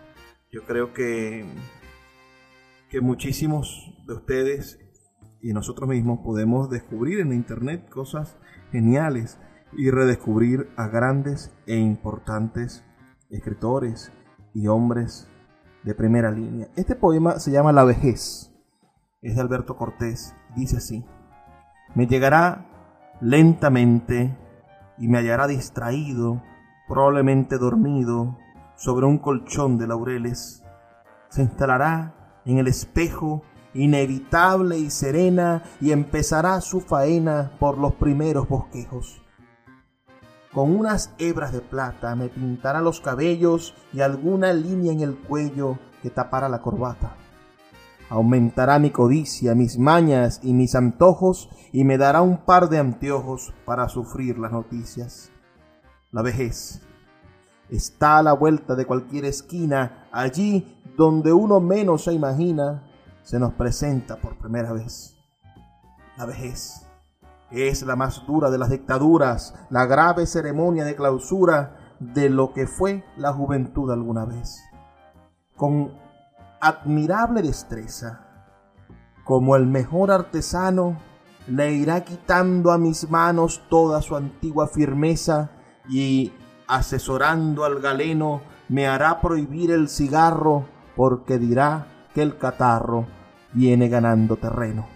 Yo 0.51 0.63
creo 0.63 0.93
que, 0.93 1.45
que 2.89 3.01
muchísimos 3.01 3.93
de 4.07 4.13
ustedes 4.13 4.79
y 5.41 5.53
nosotros 5.53 5.89
mismos 5.89 6.19
podemos 6.23 6.69
descubrir 6.69 7.19
en 7.19 7.33
Internet 7.33 7.89
cosas 7.89 8.37
geniales 8.71 9.37
y 9.73 9.91
redescubrir 9.91 10.69
a 10.77 10.87
grandes 10.87 11.53
e 11.67 11.75
importantes 11.75 12.84
escritores 13.37 14.11
y 14.53 14.67
hombres 14.67 15.27
de 15.83 15.93
primera 15.93 16.31
línea. 16.31 16.67
Este 16.75 16.95
poema 16.95 17.39
se 17.39 17.51
llama 17.51 17.71
La 17.71 17.83
vejez. 17.83 18.51
Es 19.21 19.35
de 19.35 19.41
Alberto 19.41 19.77
Cortés. 19.77 20.35
Dice 20.55 20.77
así. 20.77 21.05
Me 21.93 22.07
llegará 22.07 22.65
lentamente 23.21 24.37
y 24.97 25.07
me 25.07 25.19
hallará 25.19 25.47
distraído, 25.47 26.41
probablemente 26.87 27.57
dormido, 27.57 28.37
sobre 28.75 29.05
un 29.05 29.17
colchón 29.17 29.77
de 29.77 29.87
laureles. 29.87 30.63
Se 31.29 31.41
instalará 31.41 32.41
en 32.45 32.57
el 32.57 32.67
espejo 32.67 33.43
inevitable 33.73 34.79
y 34.79 34.89
serena 34.89 35.63
y 35.81 35.91
empezará 35.91 36.61
su 36.61 36.81
faena 36.81 37.51
por 37.59 37.77
los 37.77 37.95
primeros 37.95 38.47
bosquejos. 38.47 39.21
Con 40.55 40.73
unas 40.73 41.13
hebras 41.17 41.51
de 41.51 41.59
plata 41.59 42.15
me 42.15 42.29
pintará 42.29 42.79
los 42.79 43.01
cabellos 43.01 43.75
y 43.91 43.99
alguna 43.99 44.53
línea 44.53 44.93
en 44.93 45.01
el 45.01 45.17
cuello 45.17 45.77
que 46.01 46.09
tapará 46.09 46.47
la 46.47 46.61
corbata. 46.61 47.17
Aumentará 48.09 48.79
mi 48.79 48.89
codicia, 48.89 49.53
mis 49.53 49.77
mañas 49.77 50.39
y 50.43 50.53
mis 50.53 50.73
antojos 50.75 51.49
y 51.73 51.83
me 51.83 51.97
dará 51.97 52.21
un 52.21 52.37
par 52.45 52.69
de 52.69 52.77
anteojos 52.77 53.53
para 53.65 53.89
sufrir 53.89 54.39
las 54.39 54.53
noticias. 54.53 55.29
La 56.11 56.21
vejez 56.21 56.81
está 57.69 58.19
a 58.19 58.23
la 58.23 58.31
vuelta 58.31 58.75
de 58.75 58.85
cualquier 58.85 59.25
esquina, 59.25 60.07
allí 60.09 60.81
donde 60.95 61.33
uno 61.33 61.59
menos 61.59 62.05
se 62.05 62.13
imagina, 62.13 62.81
se 63.23 63.39
nos 63.39 63.53
presenta 63.55 64.15
por 64.21 64.37
primera 64.37 64.71
vez. 64.71 65.17
La 66.15 66.25
vejez 66.25 66.84
es 67.51 67.83
la 67.83 67.95
más 67.95 68.25
dura 68.25 68.49
de 68.49 68.57
las 68.57 68.69
dictaduras, 68.69 69.53
la 69.69 69.85
grave 69.85 70.25
ceremonia 70.25 70.83
de 70.83 70.95
clausura 70.95 71.95
de 71.99 72.29
lo 72.29 72.53
que 72.53 72.67
fue 72.67 73.03
la 73.17 73.33
juventud 73.33 73.91
alguna 73.91 74.25
vez. 74.25 74.61
Con 75.55 75.93
admirable 76.59 77.41
destreza, 77.41 78.21
como 79.23 79.55
el 79.55 79.65
mejor 79.65 80.11
artesano, 80.11 80.97
le 81.47 81.73
irá 81.73 82.03
quitando 82.03 82.71
a 82.71 82.77
mis 82.77 83.09
manos 83.09 83.61
toda 83.69 84.01
su 84.01 84.15
antigua 84.15 84.67
firmeza 84.67 85.51
y, 85.87 86.33
asesorando 86.67 87.63
al 87.63 87.79
galeno, 87.79 88.41
me 88.67 88.87
hará 88.87 89.21
prohibir 89.21 89.71
el 89.71 89.87
cigarro 89.87 90.65
porque 90.95 91.37
dirá 91.37 91.87
que 92.13 92.23
el 92.23 92.37
catarro 92.37 93.05
viene 93.53 93.87
ganando 93.89 94.37
terreno 94.37 94.94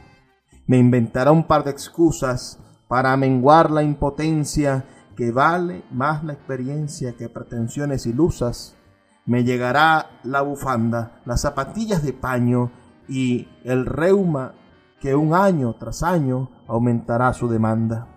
me 0.70 0.78
inventará 0.78 1.32
un 1.32 1.46
par 1.46 1.64
de 1.64 1.72
excusas 1.72 2.60
para 2.88 3.18
menguar 3.18 3.72
la 3.72 3.82
impotencia 3.82 4.86
que 5.18 5.32
vale 5.32 5.84
más 5.90 6.24
la 6.24 6.34
experiencia 6.34 7.18
que 7.18 7.28
pretensiones 7.28 8.06
ilusas. 8.06 8.78
Me 9.26 9.44
llegará 9.44 10.12
la 10.22 10.42
bufanda, 10.44 11.22
las 11.26 11.42
zapatillas 11.42 12.04
de 12.04 12.14
paño 12.14 12.70
y 13.08 13.48
el 13.64 13.88
reuma 13.88 14.54
que 15.02 15.16
un 15.16 15.34
año 15.34 15.74
tras 15.80 16.04
año 16.04 16.52
aumentará 16.68 17.34
su 17.34 17.50
demanda. 17.50 18.08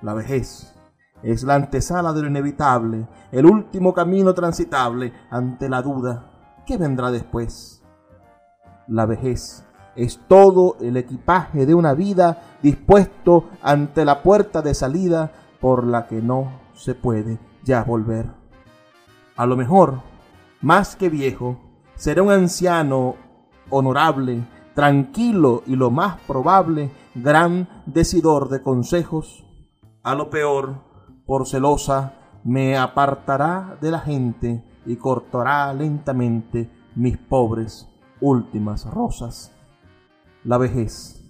La 0.00 0.14
vejez 0.14 0.76
es 1.24 1.42
la 1.42 1.56
antesala 1.56 2.12
de 2.12 2.22
lo 2.22 2.28
inevitable, 2.28 3.08
el 3.32 3.46
último 3.46 3.92
camino 3.92 4.32
transitable 4.32 5.12
ante 5.28 5.68
la 5.68 5.82
duda. 5.82 6.30
¿Qué 6.66 6.76
vendrá 6.76 7.10
después? 7.10 7.82
La 8.86 9.06
vejez 9.06 9.64
es 9.96 10.20
todo 10.28 10.76
el 10.80 10.96
equipaje 10.96 11.66
de 11.66 11.74
una 11.74 11.94
vida 11.94 12.58
dispuesto 12.62 13.50
ante 13.62 14.04
la 14.04 14.22
puerta 14.22 14.62
de 14.62 14.74
salida 14.74 15.32
por 15.60 15.86
la 15.86 16.06
que 16.06 16.20
no 16.20 16.60
se 16.74 16.94
puede 16.94 17.38
ya 17.62 17.82
volver. 17.84 18.26
A 19.36 19.46
lo 19.46 19.56
mejor, 19.56 20.00
más 20.60 20.96
que 20.96 21.08
viejo, 21.08 21.58
será 21.94 22.22
un 22.22 22.30
anciano 22.30 23.16
honorable, 23.70 24.44
tranquilo 24.74 25.62
y 25.66 25.76
lo 25.76 25.90
más 25.90 26.20
probable, 26.26 26.90
gran 27.14 27.68
decidor 27.86 28.48
de 28.48 28.62
consejos. 28.62 29.44
A 30.02 30.14
lo 30.14 30.30
peor, 30.30 30.74
por 31.26 31.46
celosa, 31.46 32.14
me 32.44 32.76
apartará 32.76 33.78
de 33.80 33.90
la 33.90 34.00
gente 34.00 34.64
y 34.84 34.96
cortará 34.96 35.72
lentamente 35.72 36.70
mis 36.94 37.16
pobres 37.16 37.88
últimas 38.20 38.84
rosas 38.84 39.54
la 40.44 40.58
vejez. 40.58 41.22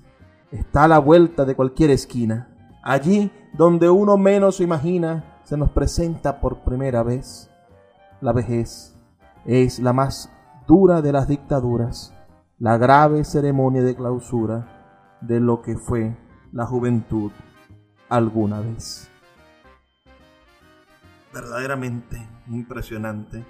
Está 0.51 0.85
a 0.85 0.89
la 0.89 0.99
vuelta 0.99 1.45
de 1.45 1.55
cualquier 1.55 1.91
esquina. 1.91 2.49
Allí 2.83 3.31
donde 3.53 3.89
uno 3.89 4.17
menos 4.17 4.61
imagina, 4.61 5.41
se 5.45 5.57
nos 5.57 5.71
presenta 5.71 6.41
por 6.41 6.65
primera 6.65 7.03
vez. 7.03 7.51
La 8.21 8.33
vejez 8.33 8.97
es 9.45 9.79
la 9.79 9.93
más 9.93 10.31
dura 10.67 11.03
de 11.03 11.13
las 11.13 11.29
dictaduras, 11.29 12.15
la 12.59 12.77
grave 12.79 13.25
ceremonia 13.25 13.83
de 13.83 13.95
clausura 13.95 15.19
de 15.21 15.41
lo 15.41 15.63
que 15.63 15.77
fue 15.77 16.17
la 16.53 16.67
juventud 16.67 17.31
alguna 18.09 18.61
vez. 18.61 19.11
Verdaderamente 21.33 22.29
impresionante 22.49 23.45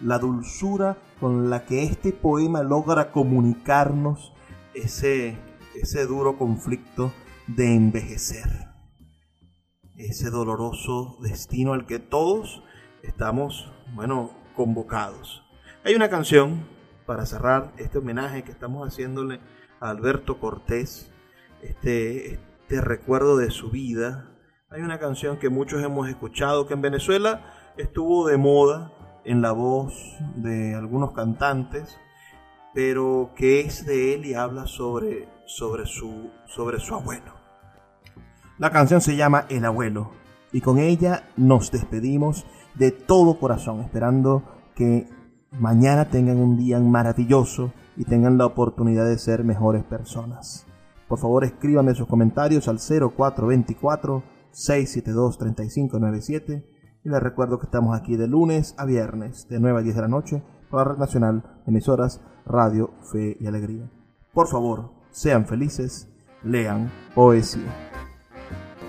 la 0.00 0.18
dulzura 0.18 0.96
con 1.20 1.50
la 1.50 1.64
que 1.64 1.84
este 1.84 2.12
poema 2.12 2.62
logra 2.62 3.12
comunicarnos 3.12 4.32
ese, 4.74 5.38
ese 5.74 6.06
duro 6.06 6.36
conflicto 6.38 7.12
de 7.46 7.74
envejecer, 7.74 8.48
ese 9.96 10.30
doloroso 10.30 11.18
destino 11.20 11.72
al 11.72 11.86
que 11.86 11.98
todos 11.98 12.62
estamos, 13.02 13.72
bueno, 13.94 14.30
convocados. 14.54 15.42
Hay 15.84 15.94
una 15.94 16.10
canción 16.10 16.66
para 17.06 17.26
cerrar 17.26 17.72
este 17.78 17.98
homenaje 17.98 18.44
que 18.44 18.52
estamos 18.52 18.86
haciéndole 18.86 19.40
a 19.80 19.90
Alberto 19.90 20.38
Cortés, 20.38 21.12
este, 21.62 22.34
este 22.34 22.80
recuerdo 22.80 23.36
de 23.36 23.50
su 23.50 23.70
vida. 23.70 24.30
Hay 24.68 24.82
una 24.82 24.98
canción 24.98 25.38
que 25.38 25.48
muchos 25.48 25.82
hemos 25.82 26.08
escuchado 26.08 26.66
que 26.66 26.74
en 26.74 26.82
Venezuela 26.82 27.72
estuvo 27.76 28.26
de 28.28 28.36
moda 28.36 28.92
en 29.24 29.42
la 29.42 29.52
voz 29.52 29.94
de 30.36 30.74
algunos 30.74 31.12
cantantes 31.12 31.98
pero 32.74 33.30
que 33.36 33.60
es 33.60 33.84
de 33.84 34.14
él 34.14 34.26
y 34.26 34.34
habla 34.34 34.66
sobre, 34.66 35.28
sobre, 35.46 35.86
su, 35.86 36.30
sobre 36.46 36.78
su 36.78 36.94
abuelo. 36.94 37.32
La 38.58 38.70
canción 38.70 39.00
se 39.00 39.16
llama 39.16 39.46
El 39.48 39.64
abuelo 39.64 40.12
y 40.52 40.60
con 40.60 40.78
ella 40.78 41.24
nos 41.36 41.70
despedimos 41.70 42.46
de 42.74 42.90
todo 42.90 43.38
corazón, 43.38 43.80
esperando 43.80 44.42
que 44.74 45.08
mañana 45.52 46.10
tengan 46.10 46.38
un 46.38 46.56
día 46.56 46.78
maravilloso 46.78 47.72
y 47.96 48.04
tengan 48.04 48.38
la 48.38 48.46
oportunidad 48.46 49.06
de 49.06 49.18
ser 49.18 49.44
mejores 49.44 49.84
personas. 49.84 50.66
Por 51.08 51.18
favor, 51.18 51.44
escríbanme 51.44 51.94
sus 51.94 52.06
comentarios 52.06 52.68
al 52.68 52.78
0424 52.78 54.22
672 54.52 55.38
3597 55.38 56.64
y 57.04 57.08
les 57.08 57.22
recuerdo 57.22 57.58
que 57.58 57.66
estamos 57.66 57.98
aquí 57.98 58.16
de 58.16 58.28
lunes 58.28 58.74
a 58.78 58.84
viernes 58.84 59.48
de 59.48 59.58
9 59.58 59.78
a 59.78 59.82
10 59.82 59.96
de 59.96 60.02
la 60.02 60.08
noche 60.08 60.42
por 60.70 60.80
la 60.80 60.92
Red 60.92 60.98
Nacional 60.98 61.62
Emisoras 61.66 62.20
Radio, 62.46 62.90
Fe 63.10 63.36
y 63.40 63.46
Alegría. 63.46 63.88
Por 64.32 64.48
favor, 64.48 64.90
sean 65.10 65.46
felices, 65.46 66.08
lean 66.42 66.90
poesía. 67.14 67.90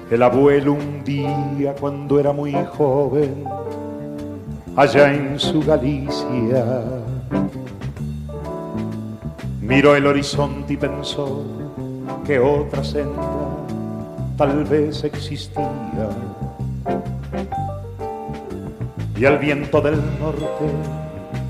El 0.10 0.24
abuelo 0.24 0.74
un 0.74 1.04
día 1.04 1.74
cuando 1.80 2.20
era 2.20 2.34
muy 2.34 2.54
joven, 2.78 3.46
allá 4.76 5.14
en 5.14 5.40
su 5.40 5.62
Galicia, 5.62 6.84
miró 9.62 9.96
el 9.96 10.06
horizonte 10.06 10.74
y 10.74 10.78
pensó 10.78 11.46
que 12.26 12.40
otra 12.40 12.84
senda 12.84 13.42
tal 14.38 14.64
vez 14.66 15.04
existía. 15.04 16.10
Y 19.16 19.26
al 19.26 19.38
viento 19.38 19.82
del 19.82 19.98
norte, 20.20 20.66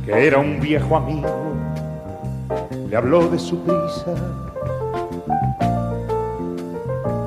que 0.06 0.28
era 0.28 0.40
un 0.40 0.60
viejo 0.60 0.98
amigo, 0.98 1.61
le 2.92 2.98
habló 2.98 3.26
de 3.30 3.40
su 3.40 3.58
prisa, 3.60 4.14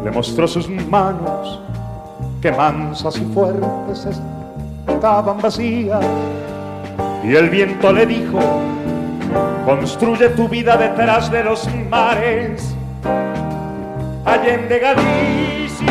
le 0.04 0.10
mostró 0.10 0.46
sus 0.46 0.68
manos 0.68 1.58
que 2.42 2.52
mansas 2.52 3.16
y 3.16 3.24
fuertes 3.32 4.20
estaban 4.86 5.40
vacías. 5.40 6.04
Y 7.24 7.34
el 7.34 7.48
viento 7.48 7.94
le 7.94 8.04
dijo, 8.04 8.40
construye 9.64 10.28
tu 10.36 10.50
vida 10.50 10.76
detrás 10.76 11.30
de 11.30 11.42
los 11.42 11.66
mares, 11.88 12.74
allende 14.26 14.78
Galicia. 14.78 15.86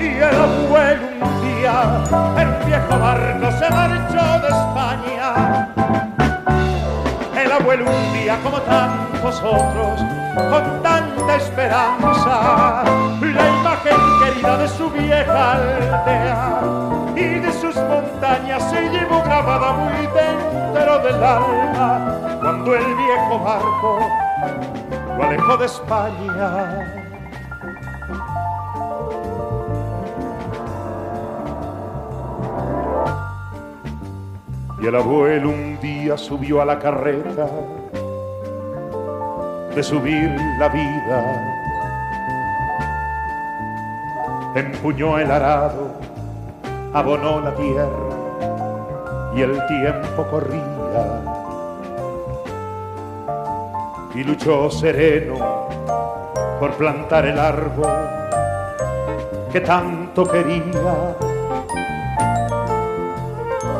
Y 0.00 0.06
el 0.06 0.34
abuelo 0.34 1.06
un 1.22 1.60
día, 1.60 2.04
el 2.36 2.66
viejo 2.66 2.98
barco 2.98 3.48
se 3.60 3.70
marchó 3.70 4.40
de 4.40 4.48
España 4.48 5.95
abuelo 7.56 7.84
un 7.86 8.12
día 8.12 8.38
como 8.42 8.60
tantos 8.62 9.42
otros, 9.42 10.00
con 10.50 10.82
tanta 10.82 11.36
esperanza, 11.36 12.84
la 13.20 13.48
imagen 13.48 13.96
querida 14.22 14.58
de 14.58 14.68
su 14.68 14.90
vieja 14.90 15.52
aldea 15.52 16.60
y 17.14 17.38
de 17.40 17.52
sus 17.52 17.74
montañas 17.76 18.62
se 18.70 18.88
llevó 18.90 19.22
grabada 19.22 19.72
muy 19.72 20.06
dentro 20.06 20.98
del 20.98 21.24
alma 21.24 22.38
cuando 22.40 22.74
el 22.74 22.94
viejo 22.94 23.38
barco 23.38 23.98
lo 25.16 25.24
alejó 25.24 25.56
de 25.56 25.66
España. 25.66 27.06
Y 34.86 34.88
el 34.88 34.94
abuelo 34.94 35.48
un 35.48 35.80
día 35.80 36.16
subió 36.16 36.62
a 36.62 36.64
la 36.64 36.78
carreta 36.78 37.48
de 39.74 39.82
subir 39.82 40.30
la 40.60 40.68
vida. 40.68 41.42
empuñó 44.54 45.18
el 45.18 45.28
arado, 45.28 45.90
abonó 46.92 47.40
la 47.40 47.52
tierra 47.56 49.34
y 49.34 49.42
el 49.42 49.60
tiempo 49.66 50.24
corría. 50.30 51.20
Y 54.14 54.22
luchó 54.22 54.70
sereno 54.70 55.66
por 56.60 56.70
plantar 56.74 57.26
el 57.26 57.40
árbol 57.40 57.90
que 59.50 59.60
tanto 59.62 60.24
quería. 60.24 61.25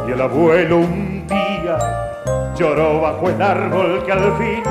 Y 0.06 0.12
el 0.12 0.20
abuelo 0.20 0.78
un 0.78 1.26
día 1.26 1.78
lloró 2.56 3.00
bajo 3.00 3.28
el 3.28 3.42
árbol 3.42 4.04
que 4.04 4.12
al 4.12 4.36
fin 4.36 4.62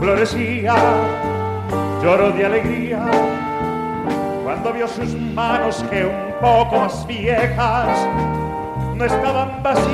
florecía, 0.00 0.74
lloró 2.02 2.30
de 2.30 2.44
alegría 2.44 3.00
cuando 4.42 4.72
vio 4.72 4.88
sus 4.88 5.14
manos 5.14 5.84
que 5.90 6.04
un 6.04 6.34
poco 6.40 6.80
más 6.80 7.06
viejas 7.06 8.06
no 8.94 9.04
estaban 9.04 9.62
vacías. 9.62 9.84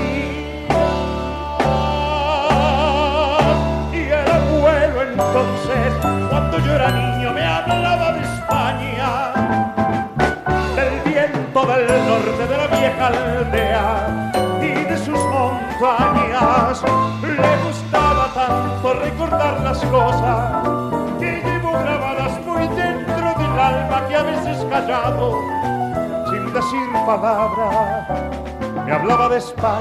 Y 3.92 3.98
el 3.98 4.30
abuelo 4.30 5.02
entonces, 5.02 5.92
cuando 6.28 6.58
yo 6.58 6.72
era 6.74 6.90
niño, 6.90 7.32
me 7.32 7.44
hablaba 7.44 8.12
de 8.12 8.20
España, 8.22 9.69
Le 16.70 16.76
gustaba 17.66 18.30
tanto 18.32 18.94
recordar 18.94 19.60
las 19.60 19.78
cosas 19.86 20.68
que 21.18 21.42
llevo 21.42 21.72
grabadas 21.72 22.46
muy 22.46 22.68
dentro 22.68 23.34
del 23.40 23.58
alma 23.58 24.06
que 24.08 24.14
a 24.14 24.22
veces 24.22 24.64
callado, 24.70 25.40
sin 26.30 26.52
decir 26.52 26.88
palabra, 27.04 28.06
me 28.86 28.92
hablaba 28.92 29.28
de 29.30 29.38
España. 29.38 29.80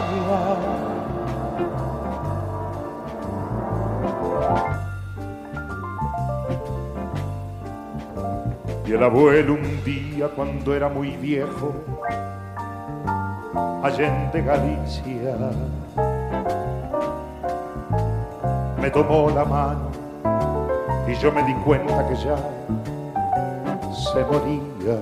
Y 8.88 8.94
el 8.94 9.04
abuelo 9.04 9.54
un 9.54 9.84
día 9.84 10.28
cuando 10.30 10.74
era 10.74 10.90
muy 10.90 11.12
viejo, 11.18 11.72
allá 13.84 14.08
en 14.34 14.44
Galicia, 14.44 15.36
me 18.80 18.89
tomó 18.89 19.30
la 19.30 19.43
mano 19.43 19.91
y 21.07 21.15
yo 21.15 21.32
me 21.32 21.43
di 21.43 21.53
cuenta 21.65 22.07
que 22.07 22.15
ya 22.15 22.36
se 24.13 24.23
moría. 24.25 24.99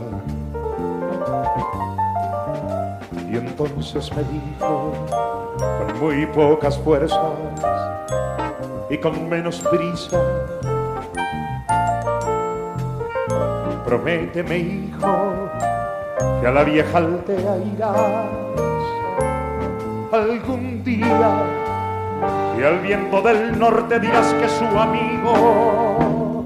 Y 3.30 3.38
entonces 3.38 4.10
me 4.16 4.24
dijo, 4.24 4.94
con 5.60 6.00
muy 6.00 6.26
pocas 6.28 6.78
fuerzas 6.80 7.20
y 8.90 8.98
con 8.98 9.30
menos 9.30 9.60
prisa, 9.70 10.22
prométeme 13.86 14.58
hijo 14.58 15.50
que 16.42 16.48
a 16.48 16.52
la 16.52 16.64
vieja 16.64 16.98
aldea 16.98 17.58
irás 17.58 18.48
algún 20.12 20.84
día 20.84 21.57
y 22.58 22.64
al 22.64 22.80
viento 22.80 23.22
del 23.22 23.58
norte 23.60 24.00
dirás 24.00 24.34
que 24.34 24.50
su 24.50 24.66
amigo 24.80 26.46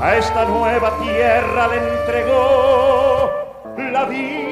a 0.00 0.16
esta 0.16 0.44
nueva 0.46 0.98
tierra 1.00 1.68
le 1.68 1.76
entregó 1.76 3.30
la 3.92 4.04
vida. 4.06 4.51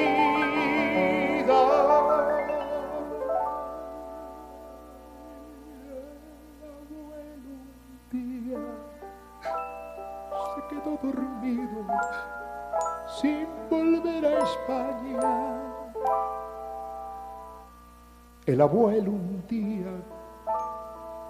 El 18.51 18.61
abuelo 18.61 19.13
un 19.13 19.45
día, 19.49 19.93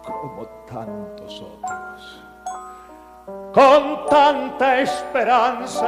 como 0.02 0.46
tantos 0.66 1.42
otros, 1.42 2.22
con 3.52 4.06
tanta 4.08 4.80
esperanza. 4.80 5.84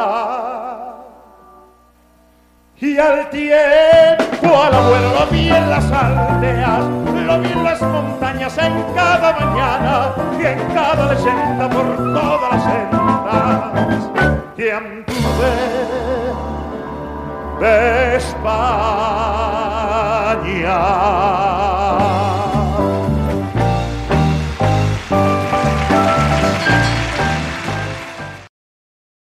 Y 2.77 2.99
al 2.99 3.31
tiempo 3.31 4.63
al 4.63 4.75
abuelo 4.75 5.21
lo 5.21 5.27
vi 5.31 5.49
en 5.49 5.71
las 5.71 5.91
aldeas, 5.91 6.85
lo 6.85 7.41
vi 7.41 7.51
en 7.51 7.65
las 7.65 7.81
montañas 7.81 8.59
en 8.59 8.83
cada 8.95 9.33
mañana 9.33 10.15
y 10.39 10.45
en 10.45 10.59
cada 10.75 11.15
leyenda 11.15 11.71
por 11.71 11.97
todas 11.97 12.53
las 12.53 12.63
sendas 12.63 14.11
que 14.55 14.71
anduve 14.71 16.32
de 17.63 18.17
España. 18.17 18.53